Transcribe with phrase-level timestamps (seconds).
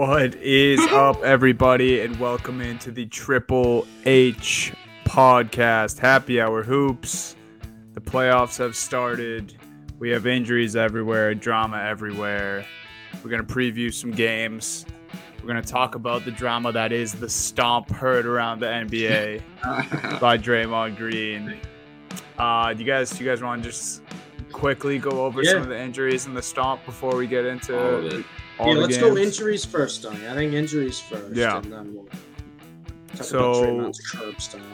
[0.00, 4.72] What is up, everybody, and welcome into the Triple H
[5.04, 5.98] podcast.
[5.98, 7.36] Happy Hour Hoops.
[7.92, 9.58] The playoffs have started.
[9.98, 12.64] We have injuries everywhere, drama everywhere.
[13.22, 14.86] We're going to preview some games.
[15.38, 19.42] We're going to talk about the drama that is the stomp heard around the NBA
[20.18, 21.60] by Draymond Green.
[22.38, 24.00] Uh, do you guys, do you guys want to just
[24.50, 25.50] quickly go over Yeah.
[25.50, 28.24] some of the injuries and the stomp before we get into
[28.60, 28.80] All of it.
[28.80, 30.26] all yeah, let's go injuries first, Donnie.
[30.28, 31.34] I think injuries first.
[31.34, 31.58] Yeah.
[31.58, 32.06] And then we'll
[33.16, 34.64] talk So- about Draymond's curb stomp.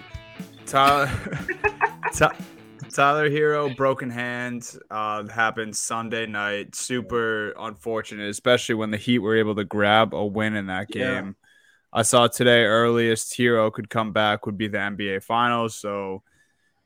[0.66, 1.06] Tyler,
[2.12, 2.36] Ty-
[2.92, 6.74] Tyler Herro broken hand uh, happened Sunday night.
[6.74, 11.20] Super unfortunate, especially when the Heat were able to grab a win in that Yeah.
[11.20, 11.36] game.
[11.92, 15.76] I saw today earliest Herro could come back would be the NBA Finals.
[15.76, 16.22] So,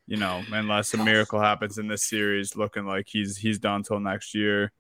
[0.06, 3.98] you know, unless a miracle happens in this series, looking like he's he's done till
[3.98, 4.72] next year,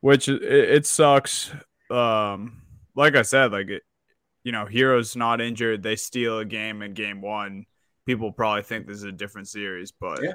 [0.00, 1.52] which it, it sucks.
[1.90, 2.62] Um,
[2.94, 3.82] like I said, like it,
[4.44, 5.82] you know, Herro's not injured.
[5.82, 7.66] They steal a game in game one
[8.06, 10.34] people probably think this is a different series, but Yeah.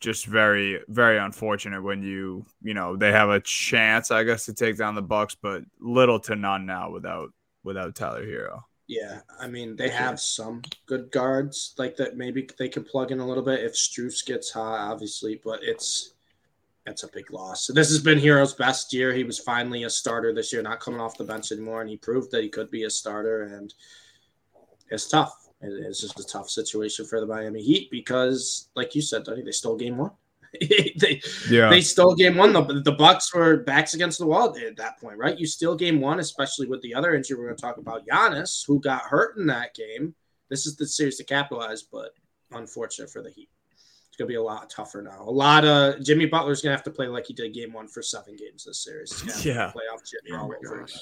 [0.00, 4.54] just very, very unfortunate when you, you know, they have a chance, I guess, to
[4.54, 7.30] take down the Bucks, but little to none now without
[7.64, 8.66] without Tyler Hero.
[8.88, 12.16] Yeah, I mean they have some good guards like that.
[12.16, 16.14] Maybe they can plug in a little bit if Strus gets hot, obviously, but it's
[16.86, 17.66] it's a big loss.
[17.66, 19.12] So this has been Herro's best year.
[19.12, 21.96] He was finally a starter this year, not coming off the bench anymore, and he
[21.96, 23.42] proved that he could be a starter.
[23.42, 23.74] And
[24.90, 25.48] it's tough.
[25.60, 29.52] It's just a tough situation for the Miami Heat because, like you said, Donnie, they
[29.52, 30.12] stole game one.
[30.60, 31.20] they
[31.50, 32.52] Yeah, they stole game one.
[32.52, 35.38] The, the Bucks were backs against the wall at that point, right?
[35.38, 38.64] You steal game one, especially with the other injury we're going to talk about, Giannis,
[38.66, 40.14] who got hurt in that game.
[40.48, 42.10] This is the series to capitalize, but
[42.52, 43.48] unfortunate for the Heat.
[44.16, 45.22] It's going to be a lot tougher now.
[45.22, 47.86] A lot of Jimmy Butler's going to have to play like he did game one
[47.86, 49.12] for seven games this series.
[49.20, 49.72] He's gonna have to Yeah.
[49.72, 50.96] playoff Jimmy Oh all my over again.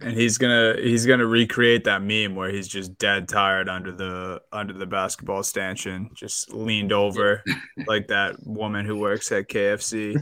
[0.00, 4.40] and he's gonna he's gonna recreate that meme where he's just dead tired under the
[4.52, 7.42] under the basketball stanchion, just leaned over
[7.88, 10.14] like that woman who works at KFC.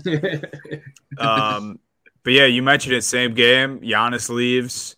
[1.18, 1.78] um,
[2.22, 3.04] but yeah, you mentioned it.
[3.04, 3.80] Same game.
[3.80, 4.96] Giannis leaves.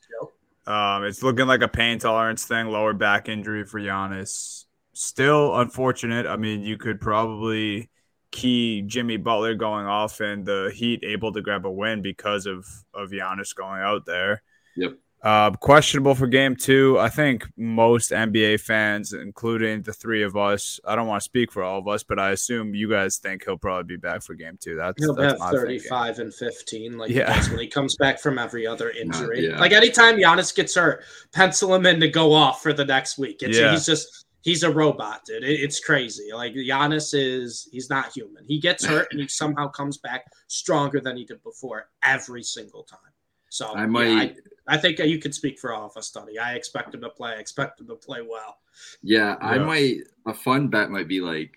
[0.69, 4.66] Um, it's looking like a pain tolerance thing, lower back injury for Giannis.
[4.97, 6.27] Still unfortunate.
[6.27, 7.91] I mean, you could probably
[8.33, 12.67] key Jimmy Butler going off and the Heat able to grab a win because of
[12.95, 14.43] of Giannis going out there.
[14.77, 14.99] Yep.
[15.23, 16.99] Uh, questionable for game two.
[17.01, 21.51] I think most NBA fans, including the three of us, I don't want to speak
[21.51, 24.35] for all of us, but I assume you guys think he'll probably be back for
[24.35, 24.77] game two.
[24.77, 25.67] That's, He'll that's have my thinking.
[25.91, 27.33] 35 and 15, like Yeah.
[27.33, 29.49] he does when he comes back from every other injury.
[29.49, 29.59] yeah.
[29.59, 31.03] Like anytime Giannis gets hurt,
[31.33, 33.43] pencil him in to go off for the next week.
[33.43, 33.73] It's, Yeah.
[33.73, 35.43] He's just, he's a robot, dude.
[35.43, 36.29] It- it's crazy.
[36.33, 38.45] Like Giannis is, he's not human.
[38.47, 42.85] He gets hurt and he somehow comes back stronger than he did before every single
[42.85, 43.13] time.
[43.49, 44.37] So I yeah, might,
[44.69, 46.39] I, I think you could speak for all of us, Tony.
[46.39, 47.33] I expect him to play.
[47.33, 48.59] I expect him to play well.
[49.03, 49.65] yeah, I Yeah.
[49.65, 49.97] might.
[50.27, 51.53] A fun bet might be like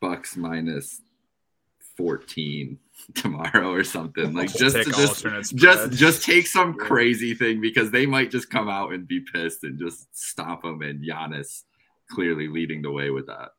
[0.00, 1.00] Bucks minus
[1.96, 2.78] fourteen
[3.14, 4.32] tomorrow or something.
[4.40, 6.86] Like just Take just just just take some Yeah.
[6.86, 10.82] crazy thing because they might just come out and be pissed and just stomp them.
[10.82, 11.62] And Giannis
[12.12, 13.50] clearly leading the way with that.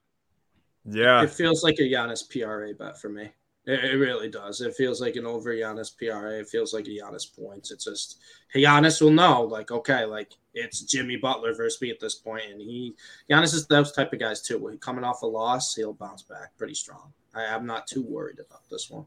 [0.85, 1.23] yeah.
[1.23, 3.31] It feels like a Giannis PRA bet for me.
[3.65, 4.61] It, it really does.
[4.61, 6.39] It feels like an over Giannis PRA.
[6.39, 7.71] It feels like a Giannis points.
[7.71, 8.19] It's just
[8.51, 12.43] hey, Giannis will know, like, okay, like it's Jimmy Butler versus me at this point,
[12.51, 12.93] and he
[13.29, 14.57] Giannis is those type of guys too.
[14.57, 17.13] When coming off a loss, he'll bounce back pretty strong.
[17.33, 19.05] I, I'm not too worried about this one.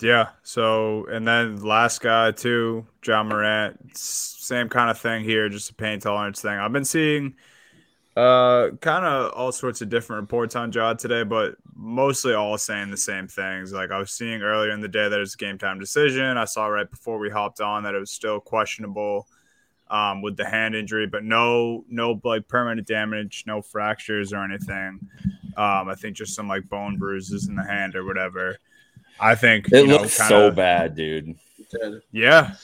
[0.00, 0.28] Yeah.
[0.42, 3.96] So, and then last guy too, Ja Morant.
[3.96, 6.58] Same kind of thing here, just a pain tolerance thing.
[6.58, 7.36] I've been seeing
[8.16, 12.90] uh kind of all sorts of different reports on Ja today, but mostly all saying
[12.90, 13.72] the same things.
[13.72, 16.36] Like I was seeing earlier in the day that it's a game time decision.
[16.36, 19.26] I saw right before we hopped on that it was still questionable
[19.90, 25.00] um, with the hand injury, but no, no like permanent damage, no fractures or anything.
[25.56, 28.58] Um, I think just some like bone bruises in the hand or whatever.
[29.20, 31.34] I think It you know, looks kinda- so bad, dude.
[32.12, 32.54] Yeah.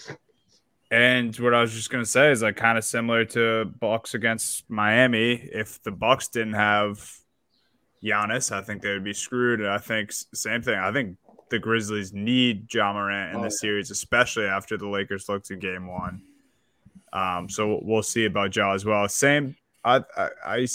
[0.91, 4.69] And what I was just gonna say is like kind of similar to Bucks against
[4.69, 5.35] Miami.
[5.35, 7.09] If the Bucks didn't have
[8.03, 9.61] Giannis, I think they would be screwed.
[9.61, 10.79] And I think same thing.
[10.79, 11.17] I think
[11.51, 13.49] the Grizzlies need Ja Morant in Oh, yeah.
[13.51, 16.23] series, especially after the Lakers looked at Game One.
[17.13, 19.09] Um, so we'll see about Ja as well.
[19.09, 19.57] Same.
[19.85, 20.03] I
[20.45, 20.67] I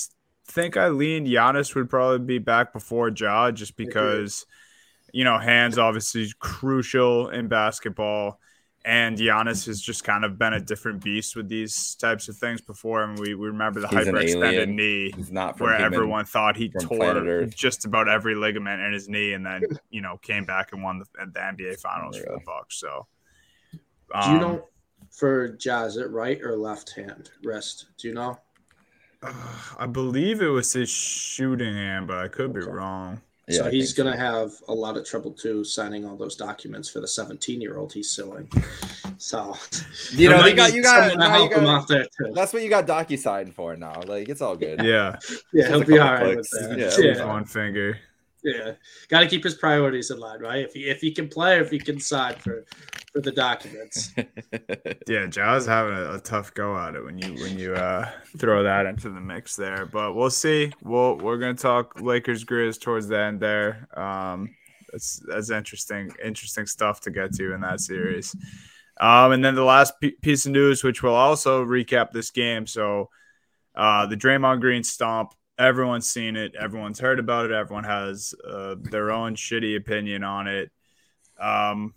[0.48, 4.46] think I leaned Giannis would probably be back before Ja, just because
[5.12, 8.40] you know hands obviously crucial in basketball.
[8.86, 12.62] And Giannis has just kind of been a different beast with these types of things
[12.62, 13.04] before.
[13.04, 14.76] And we, we remember the He's an hyperextended alien.
[14.76, 19.10] knee He's not from where everyone thought he tore just about every ligament in his
[19.10, 22.42] knee, and then you know came back and won the, the NBA Finals for the
[22.46, 22.80] Bucks.
[22.80, 23.08] So,
[23.72, 23.80] Do
[24.30, 24.68] you um, know?
[25.10, 27.88] for Jazz Is it right or left hand wrist?
[27.98, 28.38] Do you know?
[29.24, 29.34] Uh,
[29.80, 33.22] I believe it was his shooting hand, but I could be wrong.
[33.48, 34.24] Yeah, so he's going to so.
[34.24, 37.94] have a lot of trouble too signing all those documents for the 17 year old
[37.94, 38.52] he's suing.
[39.18, 39.56] So,
[40.12, 42.34] you know, you got you got, you got there too.
[42.34, 44.02] That's what you got DocuSign for now.
[44.02, 44.82] Like it's all good.
[44.84, 45.18] Yeah,
[45.54, 47.00] yeah, he'll be all right with that.
[47.00, 47.26] Yeah, yeah.
[47.26, 48.00] one finger.
[48.46, 48.74] Yeah,
[49.10, 50.60] got to keep his priorities in line, right?
[50.60, 52.64] If he if he can play, if he can sign for
[53.12, 54.14] for the documents.
[55.08, 58.08] yeah, Ja's having a, a, tough go at it when you when you uh,
[58.38, 60.72] throw that into the mix there, but we'll see.
[60.84, 63.88] We'll we're gonna talk Lakers Grizz towards the end there.
[63.98, 64.56] Um,
[64.92, 68.36] that's that's interesting interesting stuff to get to in that series.
[69.00, 72.68] Um, and then the last p- piece of news, which will also recap this game.
[72.68, 73.10] So,
[73.76, 78.76] uh, the Draymond Green stomp everyone's seen it, everyone's heard about it, everyone has uh,
[78.80, 80.72] their own shitty opinion on it.
[81.40, 81.94] Um,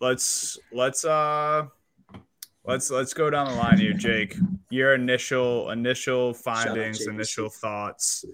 [0.00, 1.66] let's let's uh
[2.64, 4.36] let's let's go down the line here, Jake.
[4.70, 8.24] Your initial initial findings, initial thoughts.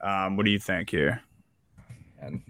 [0.00, 1.22] Um, what do you think here?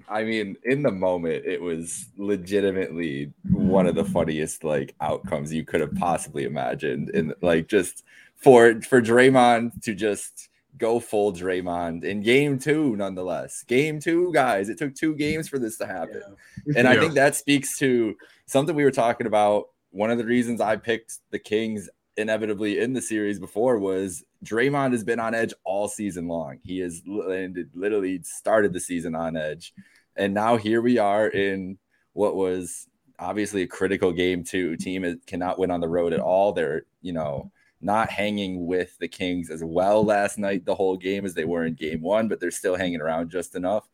[0.09, 5.65] I mean, in the moment, it was legitimately one of the funniest like outcomes you
[5.65, 7.11] could have possibly imagined.
[7.11, 8.05] And like just
[8.37, 10.49] for for Draymond to just
[10.79, 13.65] go full Draymond in game two, nonetheless.
[13.65, 14.69] Game two, guys.
[14.69, 16.23] It took two games for this to happen.
[16.67, 16.75] Yeah.
[16.79, 18.17] And I think that speaks to
[18.47, 19.69] something we were talking about.
[19.91, 24.93] One of the reasons I picked the Kings inevitably in the series before was Draymond
[24.93, 26.59] has been on edge all season long.
[26.63, 29.73] He has literally started the season on edge.
[30.17, 31.79] And now here we are in
[32.13, 32.89] what was
[33.19, 34.77] obviously a critical game two.
[34.77, 36.53] Team cannot win on the road at all.
[36.53, 37.51] They're, you know,
[37.85, 41.67] not hanging with the Kings as well last night, the whole game as they were
[41.67, 43.89] in game one, but they're still hanging around just enough.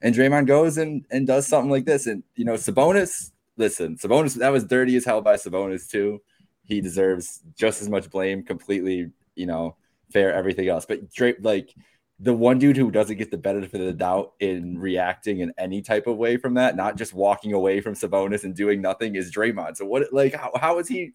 [0.00, 2.06] And Draymond goes and, and does something like this.
[2.06, 6.20] And, you know, Sabonis, listen, Sabonis, that was dirty as hell by Sabonis, too.
[6.64, 9.76] He deserves just as much blame, completely, you know,
[10.10, 10.86] fair, everything else.
[10.86, 11.74] But Drake, like,
[12.20, 15.82] the one dude who doesn't get the benefit of the doubt in reacting in any
[15.82, 19.34] type of way from that, not just walking away from Sabonis and doing nothing, is
[19.34, 19.76] Draymond.
[19.76, 21.12] So what, like, how, how is he?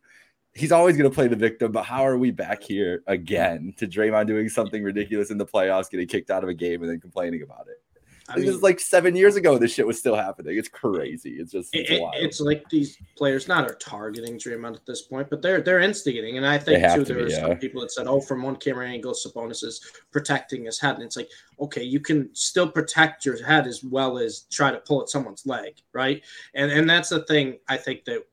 [0.60, 3.88] He's always going to play the victim, but how are we back here again to
[3.88, 7.00] Draymond doing something ridiculous in the playoffs, getting kicked out of a game, and then
[7.00, 7.82] complaining about it?
[8.30, 9.58] I mean, this is like seven years ago.
[9.58, 10.56] This shit was still happening.
[10.58, 11.32] It's crazy.
[11.40, 15.32] It's just it's, it, it's like these players not are targeting Draymond at this point,
[15.32, 16.38] but they're they're instigating.
[16.38, 17.40] And I think too, to there are yeah.
[17.40, 21.04] some people that said, "Oh, from one camera angle, Sabonis is protecting his head," and
[21.04, 21.30] it's like,
[21.60, 25.48] okay, you can still protect your head as well as try to pull at someone's
[25.48, 26.22] leg, right?
[26.54, 28.24] And and that's the thing I think that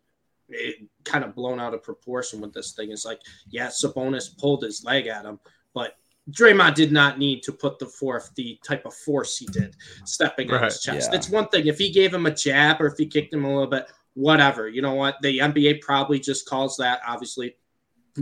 [0.50, 2.90] it kind of blown out of proportion with this thing.
[2.90, 5.40] It's like, yeah, Sabonis pulled his leg at him,
[5.72, 5.96] but
[6.30, 10.48] Draymond did not need to put the forth the type of force he did stepping
[10.48, 10.58] right.
[10.58, 11.10] on his chest.
[11.10, 11.18] Yeah.
[11.18, 13.48] It's one thing if he gave him a jab or if he kicked him a
[13.48, 14.68] little bit, whatever.
[14.68, 15.16] You know what?
[15.22, 17.56] The NBA probably just calls that obviously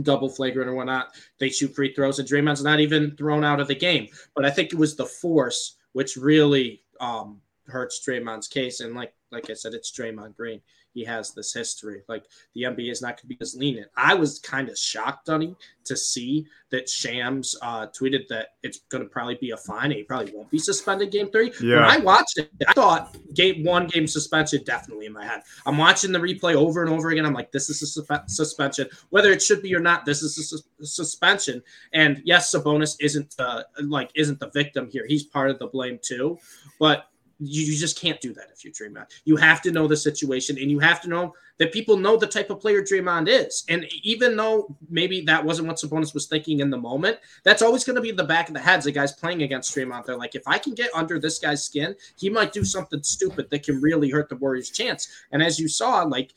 [0.03, 1.15] double flagrant or whatnot.
[1.39, 4.07] They shoot free throws and Draymond's not even thrown out of the game.
[4.35, 8.81] But I think it was the force which really um, hurts Draymond's case.
[8.81, 10.61] And like like I said, it's Draymond Green
[10.95, 12.01] he has this history.
[12.07, 12.23] Like
[12.55, 13.91] the NBA is not going to be as lenient.
[13.97, 19.03] I was kind of shocked, Dunny, to see that Shams uh, tweeted that it's going
[19.03, 19.91] to probably be a fine.
[19.91, 21.51] He probably won't be suspended game three.
[21.61, 21.81] Yeah.
[21.81, 25.41] When I watched it, I thought game one game suspension definitely in my head.
[25.65, 27.25] I'm watching the replay over and over again.
[27.25, 28.87] I'm like, this is a su- suspension.
[29.09, 31.61] Whether it should be or not, this is a su- suspension.
[31.91, 35.05] And yes, Sabonis isn't uh, like isn't the victim here.
[35.05, 36.39] He's part of the blame too.
[36.79, 39.07] But you, you just can't do that if you're Draymond.
[39.25, 42.27] You have to know the situation and you have to know that people know the
[42.27, 43.63] type of player Draymond is.
[43.69, 47.83] And even though maybe that wasn't what Sabonis was thinking in the moment, that's always
[47.83, 50.05] going to be in the back of the heads of guys playing against Draymond.
[50.05, 53.49] They're like, if I can get under this guy's skin, he might do something stupid
[53.49, 55.07] that can really hurt the Warriors' chance.
[55.31, 56.33] And as you saw, like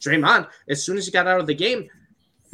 [0.00, 1.88] Draymond, as soon as he got out of the game,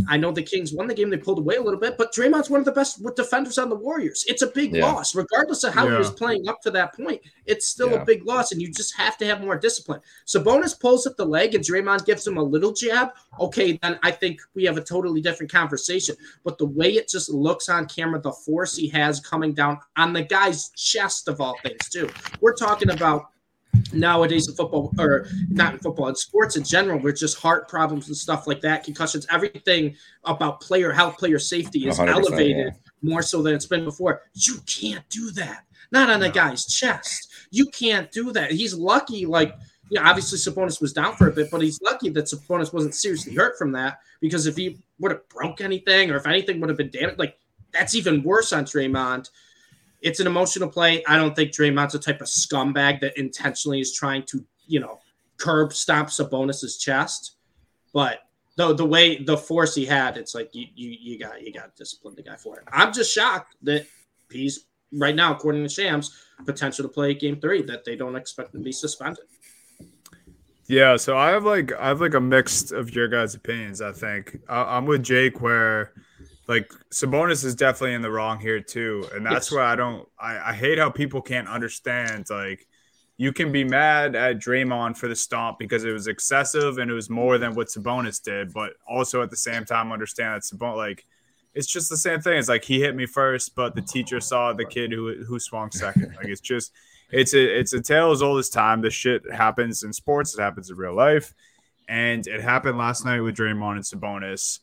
[0.09, 2.51] I know the Kings won the game; they pulled away a little bit, but Draymond's
[2.51, 4.25] one of the best defenders on the Warriors.
[4.29, 4.91] It's a big yeah.
[4.91, 5.93] loss, regardless of how yeah.
[5.93, 7.21] he was playing up to that point.
[7.47, 8.03] It's still yeah.
[8.03, 10.01] a big loss, and you just have to have more discipline.
[10.27, 13.11] Sabonis pulls up the leg, and Draymond gives him a little jab.
[13.39, 16.17] Okay, then I think we have a totally different conversation.
[16.45, 20.13] But the way it just looks on camera, the force he has coming down on
[20.13, 22.09] the guy's chest, of all things, too.
[22.41, 23.31] We're talking about
[23.93, 28.09] nowadays in football or not in football in sports in general with just heart problems
[28.09, 29.95] and stuff like that concussions everything
[30.25, 32.71] about player health player safety is elevated yeah.
[33.03, 34.23] more so than it's been before.
[34.35, 35.65] You can't do that.
[35.93, 36.27] Not on no.
[36.27, 37.33] a guy's chest.
[37.51, 38.53] You can't do that.
[38.53, 39.55] He's lucky like
[39.91, 43.35] yeah, obviously Sabonis was down for a bit, but he's lucky that Sabonis wasn't seriously
[43.35, 46.79] hurt from that because if he would have broke anything or if anything would have
[46.79, 47.37] been damaged, like
[47.73, 49.31] that's even worse on Draymond
[50.03, 51.05] it's an emotional play.
[51.07, 55.01] I don't think Draymond's a type of scumbag that intentionally is trying to, you know,
[55.37, 57.37] curb stomp Sabonis's chest.
[57.93, 58.21] But
[58.57, 61.75] the the way the force he had, it's like you you you got you got
[61.77, 62.65] to discipline the guy for it.
[62.73, 63.87] I'm just shocked that
[64.31, 68.53] he's right now, according to Shams, potential to play game three that they don't expect
[68.53, 69.25] to be suspended.
[70.67, 73.81] Yeah, so I have like I have like a mixed of your guys' opinions.
[73.81, 75.93] I think I, am with Jake where
[76.51, 79.53] like Sabonis is definitely in the wrong here too, and that's yes.
[79.53, 82.67] why I don't I, I hate how people can't understand like
[83.17, 86.95] you can be mad at Draymond for the stomp because it was excessive and it
[86.95, 90.77] was more than what Sabonis did, but also at the same time understand that Sabonis
[90.77, 91.07] like
[91.55, 92.37] it's just the same thing.
[92.37, 95.71] It's like he hit me first, but the teacher saw the kid who who swung
[95.71, 96.15] second.
[96.17, 96.73] Like it's just
[97.13, 98.81] it's a it's a tale as old as time.
[98.81, 100.37] This shit happens in sports.
[100.37, 101.33] It happens in real life,
[101.89, 104.59] and it happened last night with Draymond and Sabonis.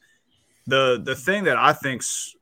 [0.67, 2.35] The the thing that I think's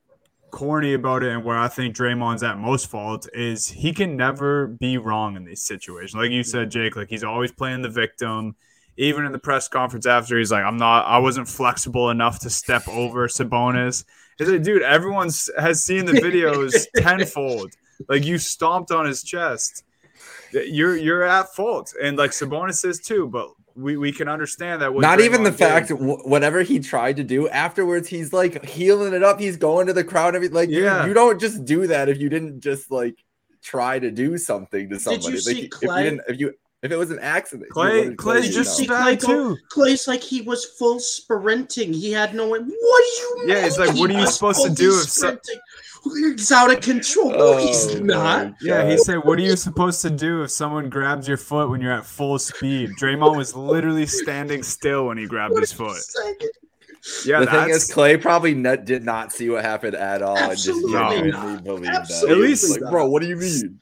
[0.51, 4.67] corny about it and where I think Draymond's at most fault is he can never
[4.67, 6.15] be wrong in these situations.
[6.15, 8.55] Like you said, Jake, like he's always playing the victim.
[8.97, 11.05] Even in the press conference after, he's like, "I'm not.
[11.05, 14.05] I wasn't flexible enough to step over Sabonis."
[14.39, 14.81] Is it, dude?
[14.81, 17.73] Everyone's has seen the videos tenfold.
[18.07, 19.83] Like you stomped on his chest.
[20.53, 23.27] You're you're at fault, and like Sabonis is too.
[23.27, 24.93] But we, we can understand that.
[24.93, 29.23] Not even the did, fact whatever he tried to do afterwards, he's like healing it
[29.23, 29.39] up.
[29.39, 30.35] He's going to the crowd.
[30.35, 31.03] Every like, yeah.
[31.03, 33.17] you, you don't just do that if you didn't just like
[33.61, 35.33] try to do something to somebody.
[35.33, 36.07] Did you like, see Clay?
[36.07, 36.53] If you, if you
[36.85, 39.01] if it was an accident, Clay, Clay just you know.
[39.01, 39.57] Clay too.
[39.69, 41.91] Clay's like he was full sprinting.
[41.91, 42.47] He had no.
[42.47, 43.43] What do you?
[43.47, 45.37] Yeah, it's like what are you supposed to do if so,
[46.13, 47.31] he's out of control?
[47.31, 48.53] No, oh, he's not.
[48.61, 51.81] Yeah, he said, "What are you supposed to do if someone grabs your foot when
[51.81, 55.97] you're at full speed?" Draymond was literally standing still when he grabbed what his foot.
[57.23, 60.95] Yeah, the thing is, Clay probably net, did not see what happened at all Absolutely
[60.95, 62.29] and just genuinely believed that.
[62.29, 63.79] At least, like, bro, what do you mean?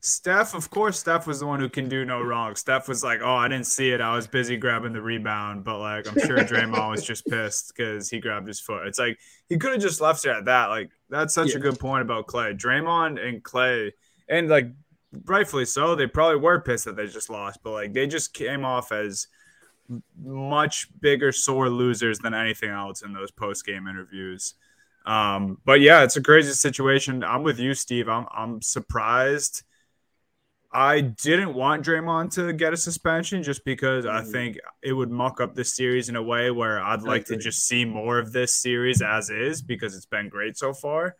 [0.00, 2.54] Steph, of course, Steph was the one who can do no wrong.
[2.54, 4.00] Steph was like, "Oh, I didn't see it.
[4.00, 8.08] I was busy grabbing the rebound." But like, I'm sure Draymond was just pissed because
[8.08, 8.86] he grabbed his foot.
[8.86, 10.66] It's like he could have just left it at that.
[10.66, 11.56] Like, that's such yeah.
[11.56, 13.92] a good point about Clay, Draymond, and Clay,
[14.28, 14.72] and like,
[15.26, 15.94] rightfully so.
[15.94, 19.28] They probably were pissed that they just lost, but like, they just came off as
[20.18, 24.54] much bigger sore losers than anything else in those post game interviews.
[25.04, 27.24] Um, but yeah, it's a crazy situation.
[27.24, 28.08] I'm with you, Steve.
[28.08, 29.64] I'm I'm surprised.
[30.74, 34.32] I didn't want Draymond to get a suspension just because I mm.
[34.32, 37.66] think it would muck up this series in a way where I'd like to just
[37.66, 41.16] see more of this series as is because it's been great so far.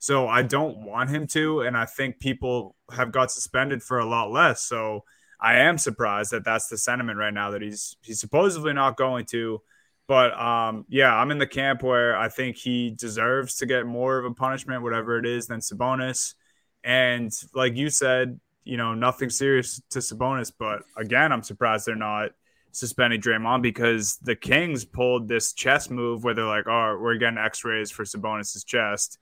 [0.00, 4.06] So I don't want him to, and I think people have got suspended for a
[4.06, 4.62] lot less.
[4.62, 5.04] So
[5.40, 9.26] I am surprised that that's the sentiment right now that he's he's supposedly not going
[9.26, 9.60] to.
[10.08, 14.18] But um, yeah, I'm in the camp where I think he deserves to get more
[14.18, 16.34] of a punishment, whatever it is, than Sabonis.
[16.82, 20.52] And like you said, you know, nothing serious to Sabonis.
[20.56, 22.32] But again, I'm surprised they're not
[22.72, 27.38] suspending Draymond because the Kings pulled this chest move where they're like, "Oh, we're getting
[27.38, 29.18] X-rays for Sabonis's chest."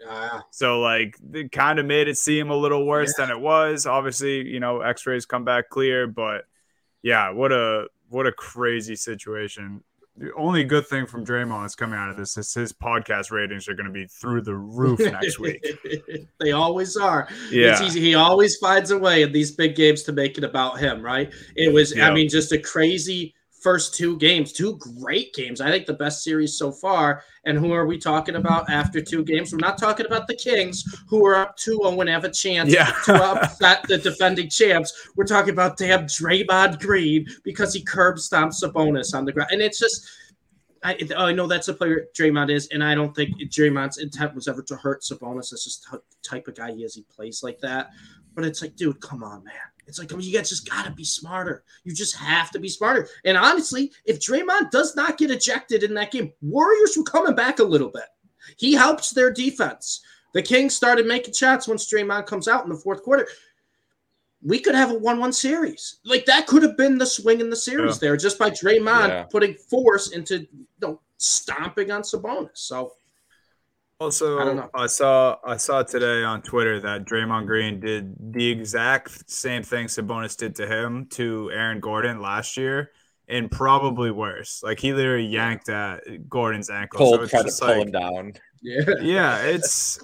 [0.50, 3.26] So like, it kind of made it seem a little worse yeah.
[3.26, 3.87] than it was.
[3.87, 6.45] Obviously, you know, X-rays come back clear, but
[7.03, 9.85] yeah, what a what a crazy situation.
[10.19, 13.69] The only good thing from Draymond is coming out of this is his podcast ratings
[13.69, 15.67] are going to be through the roof next week.
[16.41, 17.29] they always are.
[17.51, 17.73] Yeah.
[17.73, 18.01] It's easy.
[18.01, 21.31] He always finds a way in these big games to make it about him, right?
[21.55, 22.11] It was, yep.
[22.11, 23.35] I mean, just a crazy
[23.67, 25.61] first two games, two great games.
[25.61, 27.25] I think the best series so far.
[27.45, 29.51] And who are we talking about after two games?
[29.51, 32.73] We're not talking about the Kings, who are up 2 0 and have a chance
[32.73, 32.93] yeah.
[33.07, 35.09] to upset the defending champs.
[35.17, 39.51] We're talking about damn Draymond Green because he curb stomped Sabonis on the ground.
[39.51, 40.09] And it's just.
[40.85, 44.47] I, I know that's a player Draymond is, and I don't think Draymond's intent was
[44.47, 45.51] ever to hurt Sabonis.
[45.51, 46.95] That's just the type of guy he is.
[46.95, 47.91] He plays like that.
[48.37, 49.55] But it's like, dude, come on, man.
[49.87, 51.62] It's like, I mean, you guys just got to be smarter.
[51.85, 53.09] You just have to be smarter.
[53.25, 57.59] And honestly, if Draymond does not get ejected in that game, Warriors were coming back
[57.59, 58.05] a little bit.
[58.57, 60.02] He helps their defense.
[60.35, 63.26] The Kings started making shots once Draymond comes out in the fourth quarter.
[64.43, 65.99] We could have a 1 1 series.
[66.05, 68.09] Like that could have been the swing in the series yeah.
[68.09, 69.23] there just by Draymond yeah.
[69.25, 72.50] putting force into you know, stomping on Sabonis.
[72.59, 72.93] So
[73.99, 79.31] also, I, I, saw I saw today on Twitter that Draymond Green did the exact
[79.31, 82.93] same thing Sabonis did to him to Aaron Gordon last year,
[83.29, 84.62] and probably worse.
[84.62, 86.99] Like he literally yanked at Gordon's ankle.
[86.99, 88.33] Pulled, so tried to pull him down.
[88.62, 89.99] Yeah, yeah, it's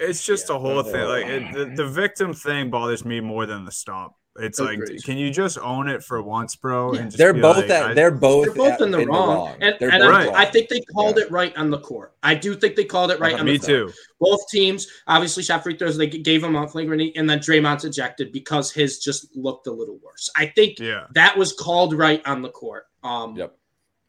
[0.00, 1.06] it's just yeah, a whole thing.
[1.06, 4.12] Like it, the the victim thing bothers me more than the stomp.
[4.38, 6.92] It's like, can you just own it for once, bro?
[6.92, 9.28] And they're both like, at, they're both they're both in the, in wrong.
[9.28, 9.56] the wrong.
[9.60, 11.24] And, and I, I, think they called yeah.
[11.24, 12.14] it right on the court.
[12.22, 13.88] I do think they called it right uh, on me the court.
[13.88, 13.92] Too.
[14.20, 15.96] Both teams obviously shot free throws.
[15.96, 19.98] They gave him a flagrant, and then Draymond's ejected because his just looked a little
[20.02, 20.30] worse.
[20.36, 21.06] I think yeah.
[21.12, 22.84] that was called right on the court.
[23.02, 23.56] Um, yep.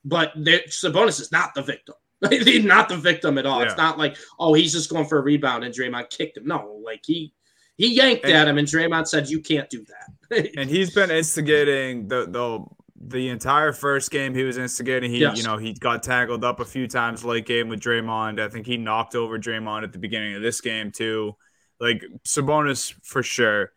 [0.04, 1.96] but there- Sabonis is not the victim.
[2.30, 3.60] he's not the victim at all.
[3.60, 3.68] Yeah.
[3.68, 6.48] It's not like oh he's just going for a rebound and Draymond kicked him.
[6.48, 7.34] No, like he
[7.76, 10.17] he yanked And- at him and Draymond said you can't do that.
[10.58, 12.66] and he's been instigating the the
[13.00, 15.12] the entire first game he was instigating.
[15.12, 15.38] He Yes.
[15.38, 18.40] you know he got tangled up a few times late game with Draymond.
[18.40, 21.36] I think he knocked over Draymond at the beginning of this game too.
[21.80, 23.72] Like Sabonis for sure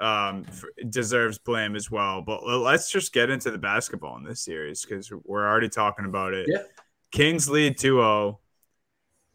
[0.00, 0.44] um
[0.88, 2.22] deserves blame as well.
[2.22, 6.34] But let's just get into the basketball in this series because we're already talking about
[6.34, 6.46] it.
[6.48, 6.62] Yeah.
[7.10, 8.38] Kings lead 2-0.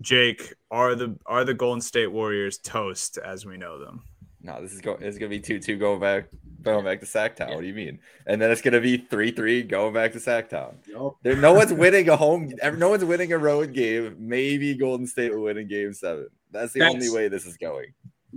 [0.02, 4.04] Jake, are the are the Golden State Warriors toast as we know them?
[4.44, 5.02] No, this is going.
[5.02, 6.26] It's gonna be two two going back,
[6.62, 7.56] going back to Sactown.
[7.56, 8.00] What do you mean?
[8.28, 10.76] And then it's gonna be three three going back to Sactown.
[10.88, 11.16] Yup.
[11.24, 12.52] There, no one's winning a home.
[12.78, 14.18] No one's winning a road game.
[14.20, 16.28] Maybe Golden State will win in Game Seven.
[16.52, 17.94] That's the That's- only way this is going.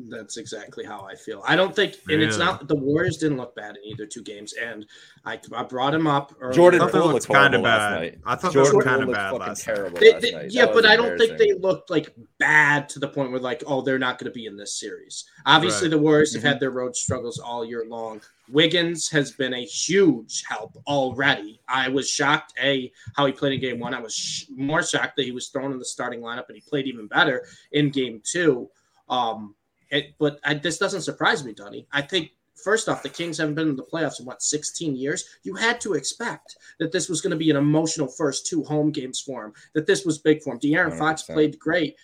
[0.08, 1.42] That's exactly how I feel.
[1.46, 4.52] I don't think, and it's not the Warriors didn't look bad in either two games.
[4.52, 4.84] And
[5.24, 6.34] I, I brought him up.
[6.38, 6.52] Earlier.
[6.54, 8.18] Jordan I thought Poole looked looked kinda bad.
[8.26, 9.74] I thought they Jordan looked kinda bad fucking last night.
[9.74, 10.50] terrible They- last they- night.
[10.50, 13.80] yeah, but I don't think they looked like bad to the point where like, oh,
[13.80, 15.24] they're not going to be in this series.
[15.46, 15.92] Obviously, Right.
[15.92, 16.48] the Warriors have Mm-hmm.
[16.48, 18.20] had their road struggles all year long.
[18.50, 21.60] Wiggins has been a huge help already.
[21.68, 23.94] I was shocked a how he played in game one.
[23.94, 26.60] I was sh- more shocked that he was thrown in the starting lineup and he
[26.60, 28.68] played even better in game two.
[29.08, 29.54] Um,
[29.90, 31.86] it, but I, this doesn't surprise me, Dunny.
[31.92, 35.24] I think first off, the Kings haven't been in the playoffs in what 16 years.
[35.42, 38.90] You had to expect that this was going to be an emotional first two home
[38.90, 39.52] games for him.
[39.74, 40.60] That this was big for him.
[40.60, 41.34] De'Aaron Fox 100%.
[41.34, 41.96] played great,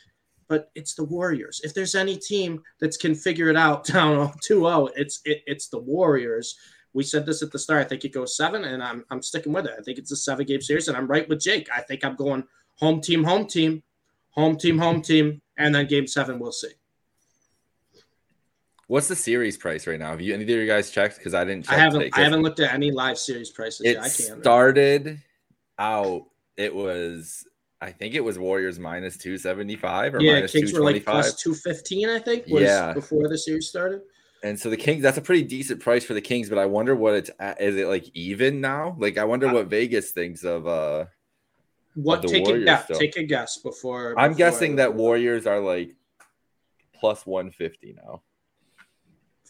[0.48, 1.60] but it's the Warriors.
[1.64, 5.78] If there's any team that can figure it out down 2-0, it's it, it's the
[5.78, 6.56] Warriors.
[6.94, 7.86] We said this at the start.
[7.86, 9.74] I think it goes seven, and I'm I'm sticking with it.
[9.78, 11.68] I think it's a seven game series, and I'm right with Jake.
[11.74, 13.82] I think I'm going home team, home team,
[14.30, 16.38] home team, home team, and then game seven.
[16.38, 16.72] We'll see.
[18.92, 20.10] What's the series price right now?
[20.10, 21.16] Have you any of you guys checked?
[21.16, 21.64] Because I didn't.
[21.64, 22.10] Check I haven't today.
[22.12, 23.86] I haven't looked at any live series prices.
[23.86, 24.00] It yet.
[24.00, 24.42] I can.
[24.42, 25.22] started
[25.78, 26.26] out.
[26.58, 27.46] It was.
[27.80, 31.06] I think it was Warriors minus two seventy five or yeah, minus Kings were like
[31.06, 32.10] plus two fifteen.
[32.10, 32.92] I think was Yeah.
[32.92, 34.02] before the series started.
[34.44, 36.94] And so the Kings, that's a pretty decent price for the Kings, but I wonder
[36.94, 37.62] what it's at.
[37.62, 38.94] Is it like even now?
[38.98, 41.06] Like I wonder what Vegas thinks of uh
[41.94, 42.20] What?
[42.20, 42.84] the Take a Warriors guess.
[42.84, 42.98] still.
[42.98, 44.10] Take a guess before.
[44.20, 44.92] I'm before I guessing that.
[44.92, 45.96] Warriors are like
[47.00, 48.20] plus 150 now.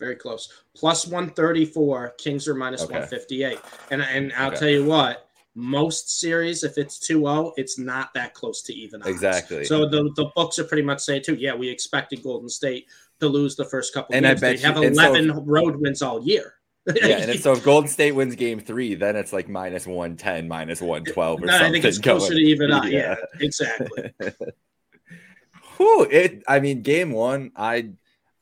[0.03, 0.49] Very close.
[0.75, 2.15] Plus 134.
[2.19, 2.95] Kings are minus Okay.
[2.95, 3.59] 158.
[3.93, 4.57] And and I'll Okay.
[4.57, 9.01] tell you what, most series, if it's 2-0, it's not that close to even.
[9.01, 9.11] odds.
[9.11, 9.65] Exactly.
[9.65, 12.87] So the, the books are pretty much saying too, yeah, we expected Golden State
[13.21, 14.41] to lose the first couple And I games.
[14.41, 16.55] bet they have you- and so 11 road wins all year.
[16.97, 20.81] Yeah, and so if Golden State wins game three, then it's like minus 110, minus
[20.81, 21.69] 112 or No, something.
[21.69, 22.43] I think it's closer going.
[22.43, 22.71] to even.
[22.71, 22.83] Yeah.
[22.89, 24.11] Yeah, exactly.
[25.77, 27.91] Whew, it I mean, game one, I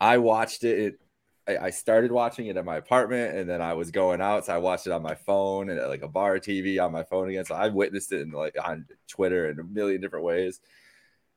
[0.01, 0.79] I watched it.
[0.79, 1.01] it
[1.59, 4.47] I, started watching it at my apartment and then I was going out.
[4.47, 7.03] So I watched it on my phone and uh, like a bar TV on my
[7.03, 7.45] phone again.
[7.45, 10.61] So I witnessed it in like on Twitter in a million different ways.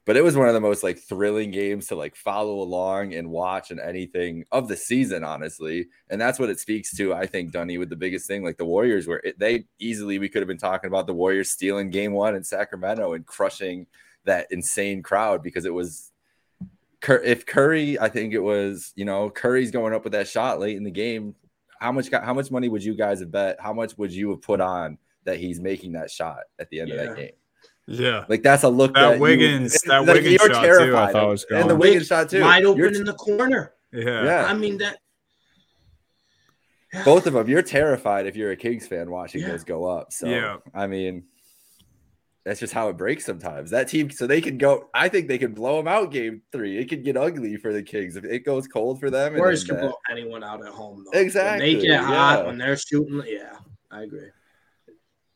[0.05, 3.29] But it was one of the most like thrilling games to like follow along and
[3.29, 5.87] watch and anything of the season, honestly.
[6.09, 8.43] And that's what it speaks to, I think, Dunny, with the biggest thing.
[8.43, 11.51] Like the Warriors were it, they easily we could have been talking about the Warriors
[11.51, 13.87] stealing game one in Sacramento and crushing
[14.25, 16.12] that insane crowd because it was
[17.07, 20.77] if Curry, I think it was, you know, Curry's going up with that shot late
[20.77, 21.35] in the game.
[21.79, 23.57] How much how much money would you guys have bet?
[23.59, 26.91] How much would you have put on that he's making that shot at the end
[26.91, 27.31] of that game?
[27.87, 28.23] Yeah.
[28.29, 31.11] Like that's a look That that, you- Wiggins- that like, Wiggins you're shot, too, I
[31.11, 31.29] thought of.
[31.31, 31.75] was and the.
[31.75, 32.41] Wiggins shot too.
[32.41, 33.73] Wide open You're- in the corner.
[33.91, 34.23] Yeah.
[34.23, 34.45] Yeah.
[34.45, 34.99] I mean that.
[37.05, 37.49] both of them.
[37.49, 39.49] You're terrified if you're a Kings fan watching Yeah.
[39.49, 40.13] those go up.
[40.13, 40.57] So Yeah.
[40.73, 41.25] I mean,
[42.45, 43.71] that's just how it breaks sometimes.
[43.71, 44.89] That team, so they can go.
[44.93, 46.77] I think they can blow them out game three.
[46.77, 49.35] It could get ugly for the Kings if it goes cold for them.
[49.35, 51.05] Warriors can that- blow anyone out at home.
[51.05, 51.19] Though.
[51.19, 53.23] Exactly, When they get hot when they're shooting.
[53.27, 53.57] Yeah,
[53.91, 54.27] I agree.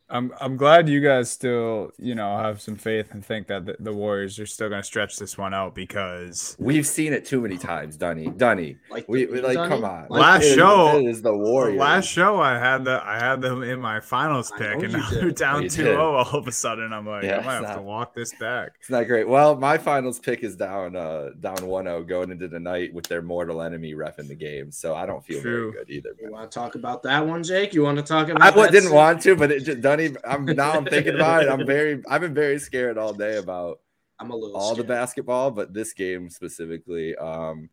[0.09, 3.75] I'm I'm glad you guys still, you know, have some faith and think that the,
[3.79, 7.41] the Warriors are still going to stretch this one out because We've seen it too
[7.41, 8.27] many times, Dunny.
[8.29, 8.77] Dunny.
[8.89, 9.67] Like We, we like, Dunny?
[9.69, 10.07] come on.
[10.09, 11.77] Like Last It is- show- it is the Warriors.
[11.77, 15.21] last show I had the I had them in my finals pick and now did.
[15.21, 16.93] they're down you 2-0 all of a sudden.
[16.93, 18.71] I'm like, Yeah, I might have it's to walk this back.
[18.79, 19.27] It's not great.
[19.27, 23.21] Well, my finals pick is down uh down 1-0 going into the night with their
[23.21, 24.71] mortal enemy ref in the game.
[24.71, 25.73] So I don't feel True.
[25.73, 26.15] very good either.
[26.21, 27.73] You want to talk about that one, Jake?
[27.73, 28.41] You want to talk about?
[28.41, 28.95] I wa- that didn't scene?
[28.95, 29.96] want to, but it just Dunny.
[30.27, 31.49] I'm now I'm thinking about it.
[31.49, 33.79] I'm very I've been very scared all day about
[34.19, 34.57] I'm a little.
[34.57, 37.69] all the basketball, but this game specifically, um,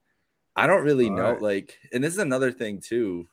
[0.57, 1.33] I don't really All know.
[1.33, 1.43] right.
[1.43, 3.27] Like, and this is another thing too.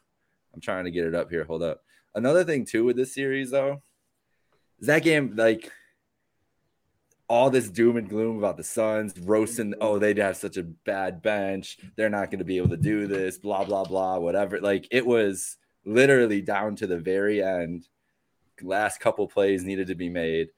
[0.54, 1.44] I'm trying to get it up here.
[1.44, 1.84] Hold up.
[2.16, 3.82] Another thing too with this series though,
[4.80, 5.72] is that game like
[7.28, 9.74] all this doom and gloom about the Suns roasting.
[9.80, 11.78] Oh, they have such a bad bench.
[11.96, 13.38] They're not going to be able to do this.
[13.38, 14.18] Blah blah blah.
[14.18, 14.60] Whatever.
[14.60, 17.88] Like it was literally down to the very end.
[18.64, 20.50] Last couple plays needed to be made,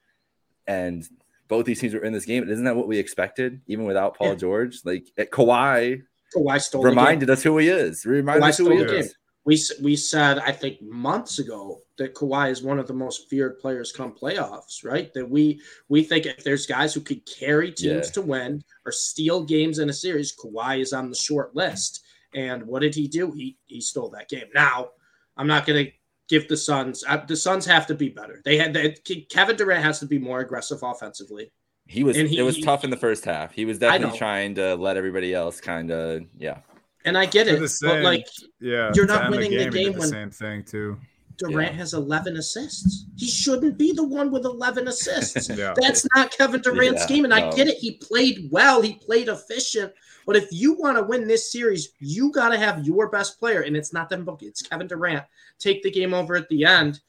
[0.67, 1.07] and
[1.47, 2.47] both these teams were in this game.
[2.49, 4.35] Isn't that what we expected, even without Paul Yeah.
[4.35, 4.79] George?
[4.85, 6.03] Like eh, Kawhi
[6.35, 8.05] Kawhi stole reminded us who he is.
[8.05, 9.15] Reminded Kawhi us who he is.
[9.45, 13.59] We we said I think months ago that Kawhi is one of the most feared
[13.59, 15.13] players come playoffs, right?
[15.13, 18.11] That we we think if there's guys who could carry teams Yeah.
[18.13, 22.03] to win or steal games in a series, Kawhi is on the short list.
[22.33, 23.31] And what did he do?
[23.31, 24.47] He he stole that game.
[24.55, 24.91] Now
[25.35, 25.91] I'm not going to
[26.29, 27.03] give the Suns.
[27.07, 28.41] Uh, the Suns have to be better.
[28.45, 28.91] They had they,
[29.29, 31.51] Kevin Durant has to be more aggressive offensively.
[31.85, 32.17] He was.
[32.17, 33.51] And he- it was he- tough in the first half.
[33.53, 36.23] He was definitely trying to let everybody else kind of.
[36.37, 36.59] Yeah.
[37.05, 38.25] And I get it, the but like
[38.61, 40.97] Yeah, You're not end winning the he did game the when- same thing too.
[41.39, 41.77] Durant Yeah.
[41.79, 43.07] has 11 assists.
[43.17, 45.49] He shouldn't be the one with 11 assists.
[45.57, 45.73] Yeah.
[45.81, 47.25] That's not Kevin Durant's Yeah, game.
[47.25, 47.77] And I get it.
[47.77, 49.91] He played well, he played efficient.
[50.25, 53.61] But if you want to win this series, you got to have your best player.
[53.61, 55.25] And it's not them, it's Kevin Durant.
[55.59, 56.99] Take the game over at the end.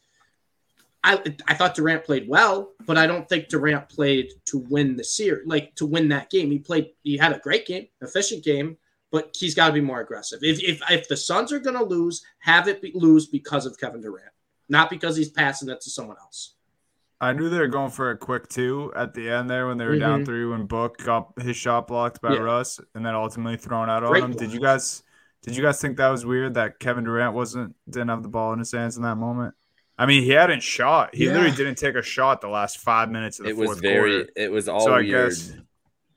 [1.03, 5.05] I, I thought Durant played well, but I don't think Durant played to win the
[5.05, 6.50] series, like to win that game.
[6.50, 8.79] He played, he had a great game, efficient game,
[9.12, 10.40] but he's got to be more aggressive.
[10.42, 13.79] If, if, if the Suns are going to lose, have it be, lose because of
[13.79, 14.33] Kevin Durant,
[14.70, 16.55] not because he's passing it to someone else.
[17.20, 19.87] I knew they were going for a quick two at the end there when they
[19.87, 20.27] were down Mhm.
[20.27, 22.40] three when Book got his shot blocked by Yeah.
[22.40, 24.33] Russ and then ultimately thrown out on Great him.
[24.33, 25.03] Did you guys
[25.42, 28.53] did you guys think that was weird that Kevin Durant wasn't didn't have the ball
[28.53, 29.55] in his hands in that moment?
[29.96, 31.14] I mean, he hadn't shot.
[31.14, 31.33] He Yeah.
[31.33, 34.24] literally didn't take a shot the last five minutes of the It was very.
[34.24, 34.31] quarter.
[34.37, 35.31] It was all So I weird.
[35.31, 35.53] guess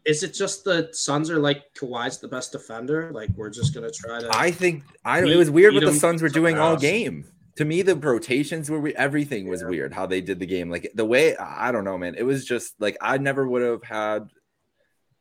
[0.05, 3.11] Is it just the Suns are like Kawhi's the best defender?
[3.13, 4.29] Like we're just gonna try to.
[4.35, 5.21] I think I.
[5.21, 6.81] Beat- it was weird what the them Suns were doing all else.
[6.81, 7.25] game.
[7.57, 9.93] To me, the rotations were we- everything was weird.
[9.93, 12.15] How they did the game, like the way I don't know, man.
[12.15, 14.29] It was just like I never would have had.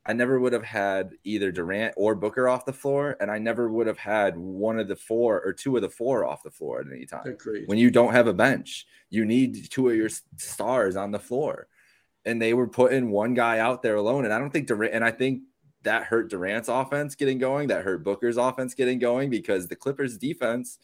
[0.09, 3.68] I never would have had either Durant or Booker off the floor, and I never
[3.68, 6.81] would have had one of the four or two of the four off the floor
[6.81, 7.22] at any time.
[7.66, 8.87] When you don't have a bench.
[9.11, 11.66] You need two of your stars on the floor.
[12.25, 14.25] And they were putting one guy out there alone.
[14.25, 15.42] And I don't think Durant, and I think
[15.83, 17.68] that hurt Durant's offense getting going.
[17.68, 20.79] That hurt Booker's offense getting going because the Clippers defense